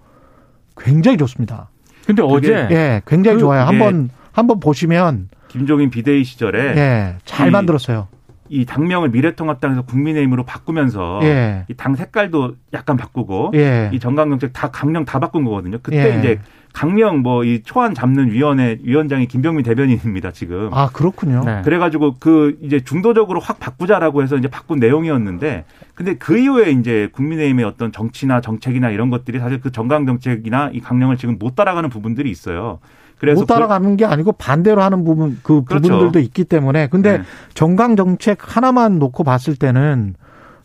굉장히 0.77 1.17
좋습니다. 1.19 1.69
근데 2.07 2.23
어제 2.23 2.53
예, 2.71 3.03
굉장히 3.07 3.37
그- 3.37 3.41
좋아요. 3.41 3.63
한번 3.63 4.11
한번 4.33 4.61
보시면 4.61 5.29
김종인 5.49 5.91
비대위 5.91 6.25
시절에 6.25 6.77
예, 6.77 7.17
잘 7.25 7.49
이- 7.49 7.51
만들었어요. 7.51 8.09
이 8.49 8.65
당명을 8.65 9.11
미래통합당에서 9.11 9.83
국민의힘으로 9.83 10.45
바꾸면서 10.45 11.21
예. 11.23 11.65
이당 11.69 11.95
색깔도 11.95 12.57
약간 12.73 12.97
바꾸고 12.97 13.53
예. 13.55 13.91
이 13.93 13.99
정강정책 13.99 14.53
다 14.53 14.71
강령 14.71 15.05
다 15.05 15.19
바꾼 15.19 15.45
거거든요. 15.45 15.79
그때 15.83 16.15
예. 16.15 16.19
이제 16.19 16.41
강령 16.75 17.19
뭐 17.21 17.45
이 17.45 17.63
초안 17.63 17.95
잡는 17.95 18.33
위원회 18.33 18.79
위원장이 18.83 19.27
김병민 19.27 19.65
대변인입니다 19.65 20.33
지금. 20.33 20.71
아, 20.73 20.89
그렇군요. 20.93 21.43
네. 21.45 21.63
그래가지고 21.65 22.17
그 22.19 22.59
이제 22.63 22.81
중도적으로 22.81 23.39
확 23.41 23.61
바꾸자라고 23.61 24.23
해서 24.23 24.37
이제 24.37 24.49
바꾼 24.49 24.79
내용이었는데 24.81 25.65
근데 25.95 26.15
그 26.15 26.37
이후에 26.37 26.73
이제 26.73 27.09
국민의힘의 27.13 27.65
어떤 27.65 27.93
정치나 27.93 28.41
정책이나 28.41 28.91
이런 28.91 29.09
것들이 29.11 29.39
사실 29.39 29.61
그 29.61 29.71
정강 29.71 30.05
정책이나 30.07 30.71
이 30.73 30.81
강령을 30.81 31.17
지금 31.17 31.39
못 31.39 31.55
따라가는 31.55 31.89
부분들이 31.91 32.31
있어요. 32.31 32.81
그래서 33.25 33.41
못 33.41 33.47
따라가는 33.47 33.97
게 33.97 34.05
아니고 34.05 34.33
반대로 34.33 34.83
하는 34.83 35.05
부분 35.05 35.39
그 35.43 35.65
그렇죠. 35.65 35.89
부분들도 35.89 36.19
있기 36.21 36.45
때문에 36.45 36.89
근데 36.89 37.19
네. 37.19 37.25
정강 37.55 37.97
정책 37.97 38.39
하나만 38.41 38.99
놓고 38.99 39.25
봤을 39.25 39.57
때는 39.57 40.15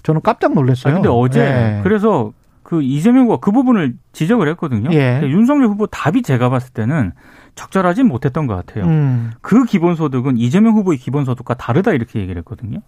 저는 0.03 0.21
깜짝 0.21 0.53
놀랐어요. 0.53 0.93
아, 0.93 0.95
근데 0.95 1.09
어제 1.09 1.41
예. 1.41 1.79
그래서 1.83 2.31
그 2.63 2.83
이재명 2.83 3.23
후보가 3.23 3.39
그 3.39 3.51
부분을 3.51 3.95
지적을 4.11 4.47
했거든요. 4.49 4.91
예. 4.93 5.21
윤석열 5.23 5.69
후보 5.69 5.87
답이 5.87 6.21
제가 6.21 6.49
봤을 6.49 6.71
때는 6.71 7.13
적절하진 7.55 8.07
못했던 8.07 8.47
것 8.47 8.55
같아요. 8.55 8.85
음, 8.85 9.31
그 9.41 9.65
기본소득은 9.65 10.37
이재명 10.37 10.75
후보의 10.75 10.97
기본소득과 10.99 11.55
다르다 11.55 11.93
이렇게 11.93 12.19
얘기를 12.19 12.39
했거든요. 12.39 12.79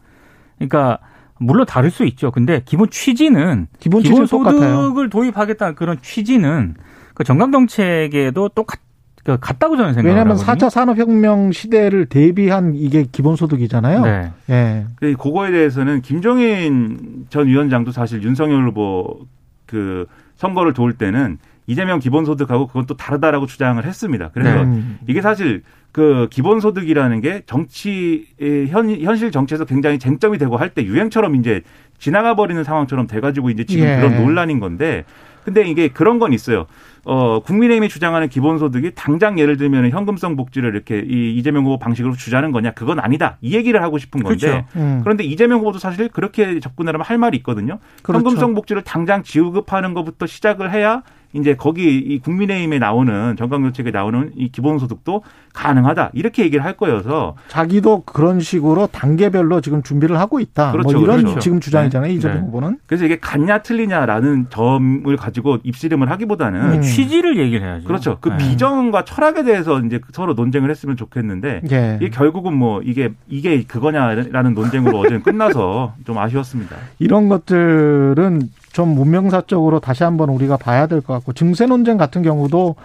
그러니까 0.57 0.99
물론 1.39 1.65
다를 1.65 1.89
수 1.89 2.05
있죠. 2.05 2.29
근데 2.29 2.61
기본 2.63 2.89
취지는 2.91 3.67
기본 3.79 4.03
취지는 4.03 4.27
똑같아요. 4.27 4.59
기본소득을 4.59 5.09
도입하겠다는 5.09 5.75
그런 5.75 5.97
취지는 6.01 6.75
그 7.15 7.23
정강 7.23 7.51
정책에도 7.51 8.49
똑같 8.49 8.79
그 9.23 9.37
같다고 9.39 9.77
저는 9.77 9.93
생각을 9.93 10.09
왜냐하면 10.09 10.37
하거든요. 10.37 10.67
4차 10.67 10.69
산업혁명 10.71 11.51
시대를 11.51 12.07
대비한 12.07 12.73
이게 12.75 13.05
기본소득이잖아요. 13.11 14.01
네. 14.01 14.31
예. 14.49 14.85
그 14.95 15.13
그거에 15.13 15.51
대해서는 15.51 16.01
김종인 16.01 17.25
전 17.29 17.47
위원장도 17.47 17.91
사실 17.91 18.23
윤석열 18.23 18.67
후보 18.67 19.25
그 19.67 20.07
선거를 20.37 20.73
도울 20.73 20.93
때는 20.93 21.37
이재명 21.67 21.99
기본소득하고 21.99 22.67
그건 22.67 22.85
또 22.87 22.95
다르다라고 22.97 23.45
주장을 23.45 23.83
했습니다. 23.85 24.31
그래서 24.33 24.63
음. 24.63 24.97
이게 25.07 25.21
사실 25.21 25.61
그 25.91 26.27
기본소득이라는 26.31 27.21
게 27.21 27.43
정치 27.45 28.25
현 28.69 28.89
현실 28.89 29.31
정치에서 29.31 29.65
굉장히 29.65 29.99
쟁점이 29.99 30.37
되고 30.39 30.57
할 30.57 30.69
때 30.73 30.83
유행처럼 30.83 31.35
이제 31.35 31.61
지나가 31.99 32.35
버리는 32.35 32.61
상황처럼 32.63 33.05
돼가지고 33.07 33.51
이제 33.51 33.65
지금 33.65 33.85
예. 33.85 33.97
그런 33.97 34.15
논란인 34.23 34.59
건데 34.59 35.05
근데 35.43 35.63
이게 35.67 35.87
그런 35.87 36.19
건 36.19 36.33
있어요. 36.33 36.65
어 37.03 37.39
국민의힘이 37.39 37.89
주장하는 37.89 38.29
기본소득이 38.29 38.91
당장 38.93 39.39
예를 39.39 39.57
들면 39.57 39.89
현금성 39.89 40.35
복지를 40.35 40.75
이렇게 40.75 40.99
이 40.99 41.35
이재명 41.35 41.65
후보 41.65 41.79
방식으로 41.79 42.13
주자는 42.13 42.51
거냐 42.51 42.71
그건 42.71 42.99
아니다 42.99 43.37
이 43.41 43.55
얘기를 43.55 43.81
하고 43.81 43.97
싶은 43.97 44.21
건데 44.21 44.47
그렇죠. 44.47 44.67
음. 44.75 44.99
그런데 45.03 45.23
이재명 45.23 45.61
후보도 45.61 45.79
사실 45.79 46.09
그렇게 46.09 46.59
접근하면 46.59 47.01
할 47.01 47.17
말이 47.17 47.37
있거든요. 47.37 47.79
그렇죠. 48.03 48.23
현금성 48.23 48.53
복지를 48.53 48.83
당장 48.83 49.23
지급하는 49.23 49.95
것부터 49.95 50.27
시작을 50.27 50.71
해야 50.71 51.01
이제 51.33 51.55
거기 51.55 51.97
이 51.97 52.19
국민의힘에 52.19 52.79
나오는 52.79 53.35
정강정책에 53.37 53.91
나오는 53.91 54.31
이 54.35 54.49
기본소득도 54.49 55.23
가능하다 55.53 56.11
이렇게 56.13 56.43
얘기를 56.43 56.63
할 56.63 56.77
거여서 56.77 57.35
자기도 57.47 58.03
그런 58.03 58.39
식으로 58.39 58.87
단계별로 58.87 59.61
지금 59.61 59.83
준비를 59.83 60.19
하고 60.19 60.39
있다. 60.39 60.71
그렇죠, 60.71 60.97
뭐 60.97 61.03
이런 61.03 61.21
그렇죠. 61.21 61.39
지금 61.39 61.59
주장이잖아요. 61.59 62.11
이재명 62.11 62.37
네. 62.37 62.41
후보는. 62.43 62.77
그래서 62.85 63.05
이게 63.05 63.19
같냐 63.19 63.59
틀리냐라는 63.59 64.47
점을 64.49 65.15
가지고 65.17 65.57
입씨름을 65.63 66.09
하기보다는 66.09 66.73
음. 66.73 66.81
취지를 66.81 67.37
얘기를 67.37 67.65
해야죠. 67.65 67.87
그렇죠. 67.87 68.17
그 68.21 68.29
네. 68.29 68.37
비전과 68.37 69.05
철학에 69.05 69.43
대해서 69.43 69.79
이제 69.79 69.99
서로 70.11 70.33
논쟁을 70.33 70.69
했으면 70.69 70.95
좋겠는데 70.95 71.61
예. 71.71 71.97
이게 72.01 72.09
결국은 72.09 72.53
뭐 72.55 72.81
이게 72.81 73.11
이게 73.27 73.63
그거냐라는 73.63 74.53
논쟁으로 74.53 74.99
어제는 74.99 75.23
끝나서 75.23 75.93
좀 76.05 76.17
아쉬웠습니다. 76.17 76.75
이런 76.99 77.29
것들은 77.29 78.49
좀 78.71 78.89
문명사적으로 78.89 79.79
다시 79.79 80.03
한번 80.03 80.29
우리가 80.29 80.57
봐야 80.57 80.87
될 80.87 81.01
것 81.01 81.13
같고 81.13 81.33
증세 81.33 81.65
논쟁 81.65 81.97
같은 81.97 82.21
경우도 82.21 82.75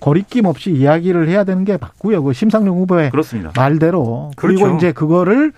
거리낌 0.00 0.46
없이 0.46 0.70
이야기를 0.72 1.28
해야 1.28 1.44
되는 1.44 1.64
게 1.64 1.78
맞고요. 1.80 2.22
그 2.22 2.32
심상정 2.32 2.76
후보의 2.76 3.10
그렇습니다. 3.10 3.52
말대로 3.56 4.30
그리고 4.36 4.60
그렇죠. 4.62 4.76
이제 4.76 4.92
그거를 4.92 5.52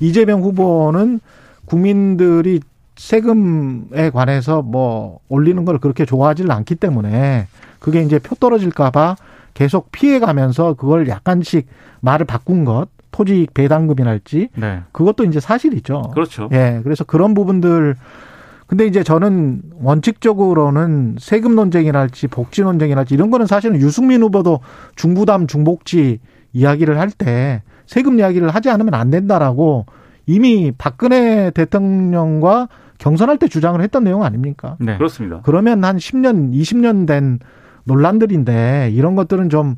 이재명 0.00 0.42
후보는 0.42 1.20
국민들이 1.66 2.60
세금에 2.96 4.10
관해서 4.10 4.62
뭐 4.62 5.18
올리는 5.28 5.64
걸 5.64 5.78
그렇게 5.78 6.04
좋아하지를 6.04 6.50
않기 6.52 6.76
때문에 6.76 7.46
그게 7.78 8.02
이제 8.02 8.18
표 8.18 8.34
떨어질까봐 8.34 9.16
계속 9.54 9.90
피해가면서 9.92 10.74
그걸 10.74 11.08
약간씩 11.08 11.66
말을 12.00 12.26
바꾼 12.26 12.64
것 12.64 12.86
토지 13.10 13.46
배당금이랄지 13.54 14.48
네. 14.56 14.80
그것도 14.92 15.24
이제 15.24 15.38
사실이죠. 15.38 16.10
그렇죠. 16.14 16.48
예, 16.52 16.80
그래서 16.82 17.04
그런 17.04 17.34
부분들 17.34 17.94
근데 18.66 18.86
이제 18.86 19.02
저는 19.02 19.62
원칙적으로는 19.82 21.16
세금 21.18 21.54
논쟁이랄지 21.54 22.28
복지 22.28 22.62
논쟁이랄지 22.62 23.14
이런 23.14 23.30
거는 23.30 23.46
사실은 23.46 23.76
유승민 23.76 24.22
후보도 24.22 24.60
중부담 24.96 25.46
중복지 25.46 26.20
이야기를 26.52 26.98
할 26.98 27.10
때 27.10 27.62
세금 27.86 28.18
이야기를 28.18 28.48
하지 28.48 28.70
않으면 28.70 28.94
안 28.94 29.10
된다라고 29.10 29.86
이미 30.26 30.72
박근혜 30.76 31.50
대통령과 31.50 32.68
경선할 32.98 33.38
때 33.38 33.48
주장을 33.48 33.80
했던 33.80 34.04
내용 34.04 34.22
아닙니까? 34.24 34.76
네. 34.80 34.96
그렇습니다. 34.96 35.40
그러면 35.44 35.84
한 35.84 35.96
10년, 35.98 36.52
20년 36.54 37.06
된 37.06 37.40
논란들인데 37.84 38.90
이런 38.94 39.14
것들은 39.16 39.50
좀 39.50 39.76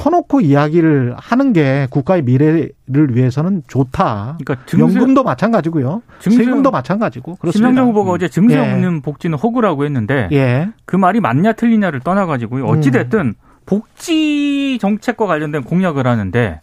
터놓고 0.00 0.40
이야기를 0.40 1.14
하는 1.18 1.52
게 1.52 1.86
국가의 1.90 2.22
미래를 2.22 2.70
위해서는 3.10 3.62
좋다. 3.68 4.38
그러니까 4.42 4.64
증세, 4.66 4.82
연금도 4.98 5.22
마찬가지고요. 5.22 6.00
증세- 6.20 6.44
세금도 6.44 6.70
마찬가지고. 6.70 7.36
그렇습니다. 7.36 7.68
심상정 7.68 7.88
후보가 7.88 8.12
어제 8.12 8.28
증세 8.28 8.56
예. 8.56 8.60
없는 8.60 9.02
복지는 9.02 9.36
허구라고 9.36 9.84
했는데 9.84 10.28
예. 10.32 10.70
그 10.86 10.96
말이 10.96 11.20
맞냐 11.20 11.52
틀리냐를 11.52 12.00
떠나가지고요. 12.00 12.64
음. 12.64 12.68
어찌 12.70 12.90
됐든 12.90 13.34
복지 13.66 14.78
정책과 14.80 15.26
관련된 15.26 15.62
공약을 15.64 16.06
하는데 16.06 16.60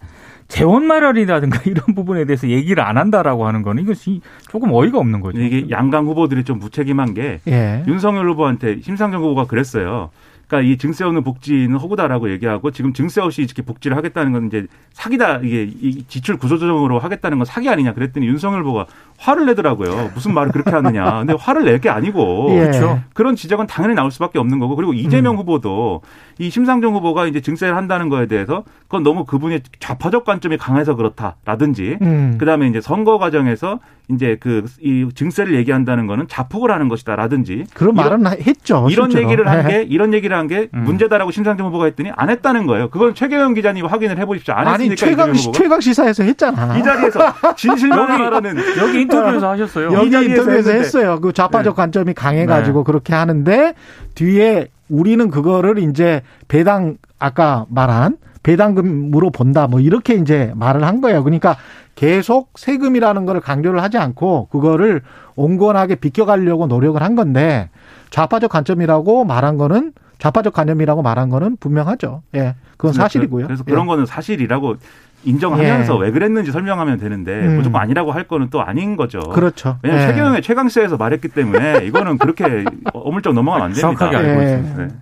재원 0.47 0.85
마련이라든가 0.85 1.59
이런 1.69 1.93
부분에 1.93 2.25
대해서 2.25 2.47
얘기를 2.49 2.81
안 2.83 2.97
한다라고 2.97 3.45
하는 3.45 3.61
거는 3.61 3.83
이것이 3.83 4.21
조금 4.49 4.71
어이가 4.73 4.97
없는 4.97 5.19
거죠. 5.21 5.39
이게 5.39 5.69
양강 5.69 6.07
후보들이 6.07 6.43
좀 6.43 6.57
무책임한 6.59 7.13
게 7.13 7.39
예. 7.47 7.83
윤석열 7.87 8.27
후보한테 8.31 8.81
심상정 8.81 9.21
후보가 9.21 9.45
그랬어요. 9.45 10.09
그러니까 10.47 10.71
이 10.71 10.77
증세 10.77 11.03
없는 11.03 11.23
복지는 11.23 11.75
허구다라고 11.77 12.31
얘기하고 12.31 12.71
지금 12.71 12.93
증세 12.93 13.19
없이 13.21 13.41
이렇게 13.41 13.61
복지를 13.61 13.97
하겠다는 13.97 14.31
건 14.31 14.47
이제 14.47 14.65
사기다 14.93 15.37
이게 15.43 15.63
이 15.81 16.03
지출 16.07 16.37
구조조정으로 16.37 16.99
하겠다는 16.99 17.37
건 17.37 17.45
사기 17.45 17.67
아니냐 17.69 17.93
그랬더니 17.93 18.25
윤석열 18.27 18.61
후보가 18.63 18.85
화를 19.17 19.45
내더라고요. 19.47 20.11
무슨 20.13 20.33
말을 20.33 20.51
그렇게 20.51 20.71
하느냐. 20.71 21.19
근데 21.19 21.33
화를 21.37 21.63
낼 21.65 21.77
게 21.77 21.89
아니고 21.89 22.47
예. 22.51 22.59
그렇죠. 22.59 23.01
그런 23.13 23.35
지적은 23.35 23.67
당연히 23.67 23.93
나올 23.93 24.09
수밖에 24.09 24.39
없는 24.39 24.57
거고 24.59 24.75
그리고 24.75 24.93
이재명 24.93 25.35
음. 25.35 25.39
후보도 25.39 26.01
이 26.39 26.49
심상정 26.49 26.93
후보가 26.95 27.27
이제 27.27 27.39
증세를 27.41 27.75
한다는 27.75 28.09
거에 28.09 28.25
대해서 28.27 28.63
그건 28.83 29.03
너무 29.03 29.25
그분의 29.25 29.61
좌파적 29.79 30.23
관점이 30.25 30.57
강해서 30.57 30.95
그렇다라든지 30.95 31.97
음. 32.01 32.37
그다음에 32.39 32.67
이제 32.67 32.79
선거 32.81 33.17
과정에서 33.17 33.79
이제 34.09 34.37
그 34.39 34.65
이 34.81 35.07
증세를 35.13 35.55
얘기한다는 35.55 36.07
거는 36.07 36.27
자폭을 36.27 36.71
하는 36.71 36.87
것이다라든지 36.87 37.65
그런 37.73 37.95
말은 37.95 38.25
했죠. 38.41 38.87
이런 38.89 39.09
실제로. 39.09 39.23
얘기를 39.23 39.47
한 39.47 39.65
예. 39.65 39.77
게 39.79 39.83
이런 39.83 40.13
얘기를 40.13 40.36
한게 40.37 40.69
음. 40.73 40.83
문제다라고 40.83 41.31
심상정 41.31 41.67
후보가 41.67 41.85
했더니 41.85 42.11
안 42.15 42.29
했다는 42.29 42.65
거예요. 42.67 42.89
그건 42.89 43.13
최경영 43.15 43.53
기자님 43.53 43.85
확인을 43.85 44.17
해보십시오. 44.19 44.53
안 44.53 44.67
아니 44.67 44.89
했으니까 44.89 44.95
최강 44.95 45.33
최강 45.53 45.81
시사에서 45.81 46.23
했잖아. 46.23 46.77
이 46.77 46.83
자리에서 46.83 47.19
진실만 47.55 47.99
하라는 48.11 48.57
여기 48.79 49.01
인터뷰에서 49.01 49.49
하셨어요. 49.51 49.89
이 49.89 49.93
여기 49.93 50.07
인터뷰에서 50.07 50.51
했는데. 50.51 50.79
했어요. 50.79 51.19
그 51.21 51.33
좌파적 51.33 51.75
네. 51.75 51.81
관점이 51.81 52.13
강해가지고 52.13 52.83
그렇게 52.83 53.13
하는데 53.13 53.73
뒤에 54.15 54.67
우리는 54.89 55.29
그거를 55.29 55.79
이제 55.79 56.21
배당 56.47 56.97
아까 57.19 57.65
말한 57.69 58.17
배당금으로 58.43 59.29
본다 59.31 59.67
뭐 59.67 59.79
이렇게 59.81 60.13
이제 60.15 60.51
말을 60.55 60.83
한 60.85 61.01
거예요. 61.01 61.23
그러니까 61.23 61.57
계속 61.95 62.51
세금이라는 62.55 63.25
거를 63.25 63.41
강조를 63.41 63.81
하지 63.81 63.97
않고 63.97 64.47
그거를 64.51 65.01
온건하게 65.35 65.95
비껴가려고 65.95 66.67
노력을 66.67 67.01
한 67.01 67.15
건데 67.15 67.69
좌파적 68.11 68.51
관점이라고 68.51 69.25
말한 69.25 69.57
거는 69.57 69.91
좌파적 70.19 70.53
관념이라고 70.53 71.01
말한 71.01 71.29
거는 71.29 71.57
분명하죠. 71.59 72.23
예. 72.35 72.55
그건 72.77 72.93
사실이고요. 72.93 73.45
그래서 73.47 73.63
예. 73.67 73.71
그런 73.71 73.87
거는 73.87 74.05
사실이라고 74.05 74.75
인정하면서 75.23 75.95
예. 75.95 75.99
왜 75.99 76.11
그랬는지 76.11 76.51
설명하면 76.51 76.97
되는데 76.99 77.31
음. 77.33 77.57
무조건 77.57 77.81
아니라고 77.81 78.11
할 78.11 78.27
거는 78.27 78.49
또 78.49 78.61
아닌 78.61 78.95
거죠. 78.95 79.19
그렇죠. 79.19 79.77
왜냐하면 79.83 80.07
예. 80.07 80.11
최경영의 80.11 80.41
최강시사에서 80.41 80.97
말했기 80.97 81.27
때문에 81.29 81.85
이거는 81.85 82.17
그렇게 82.17 82.65
어물쩍 82.93 83.33
넘어가면 83.33 83.65
안 83.65 83.73
됩니다. 83.73 83.97
정확하게 83.97 84.17
알고 84.17 84.41
네. 84.41 84.53
있습니다. 84.53 84.95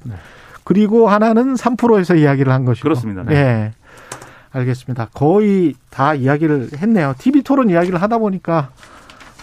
그리고 0.63 1.09
하나는 1.09 1.53
3%에서 1.53 2.15
이야기를 2.15 2.51
한 2.51 2.65
것이고. 2.65 2.83
그렇습니다. 2.83 3.23
네. 3.23 3.35
예. 3.35 3.71
알겠습니다. 4.51 5.09
거의 5.13 5.75
다 5.89 6.13
이야기를 6.13 6.69
했네요. 6.77 7.13
TV 7.17 7.43
토론 7.43 7.69
이야기를 7.69 8.01
하다 8.01 8.17
보니까 8.19 8.69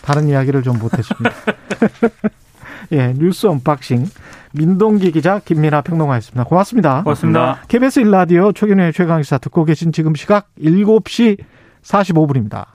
다른 0.03 0.27
이야기를 0.27 0.63
좀 0.63 0.79
못했습니다. 0.79 1.31
예, 2.93 3.13
뉴스 3.17 3.47
unboxing 3.47 4.07
민동기 4.53 5.13
기자 5.13 5.39
김민아 5.39 5.83
평론가였습니다. 5.83 6.45
고맙습니다. 6.45 7.03
고맙습니다. 7.03 7.61
KBS 7.69 8.01
일라디오 8.01 8.53
최경영의 8.53 8.93
최강시사 8.93 9.39
듣고 9.39 9.65
계신 9.65 9.93
지금 9.93 10.15
시각 10.15 10.49
7시 10.61 11.39
45분입니다. 11.83 12.67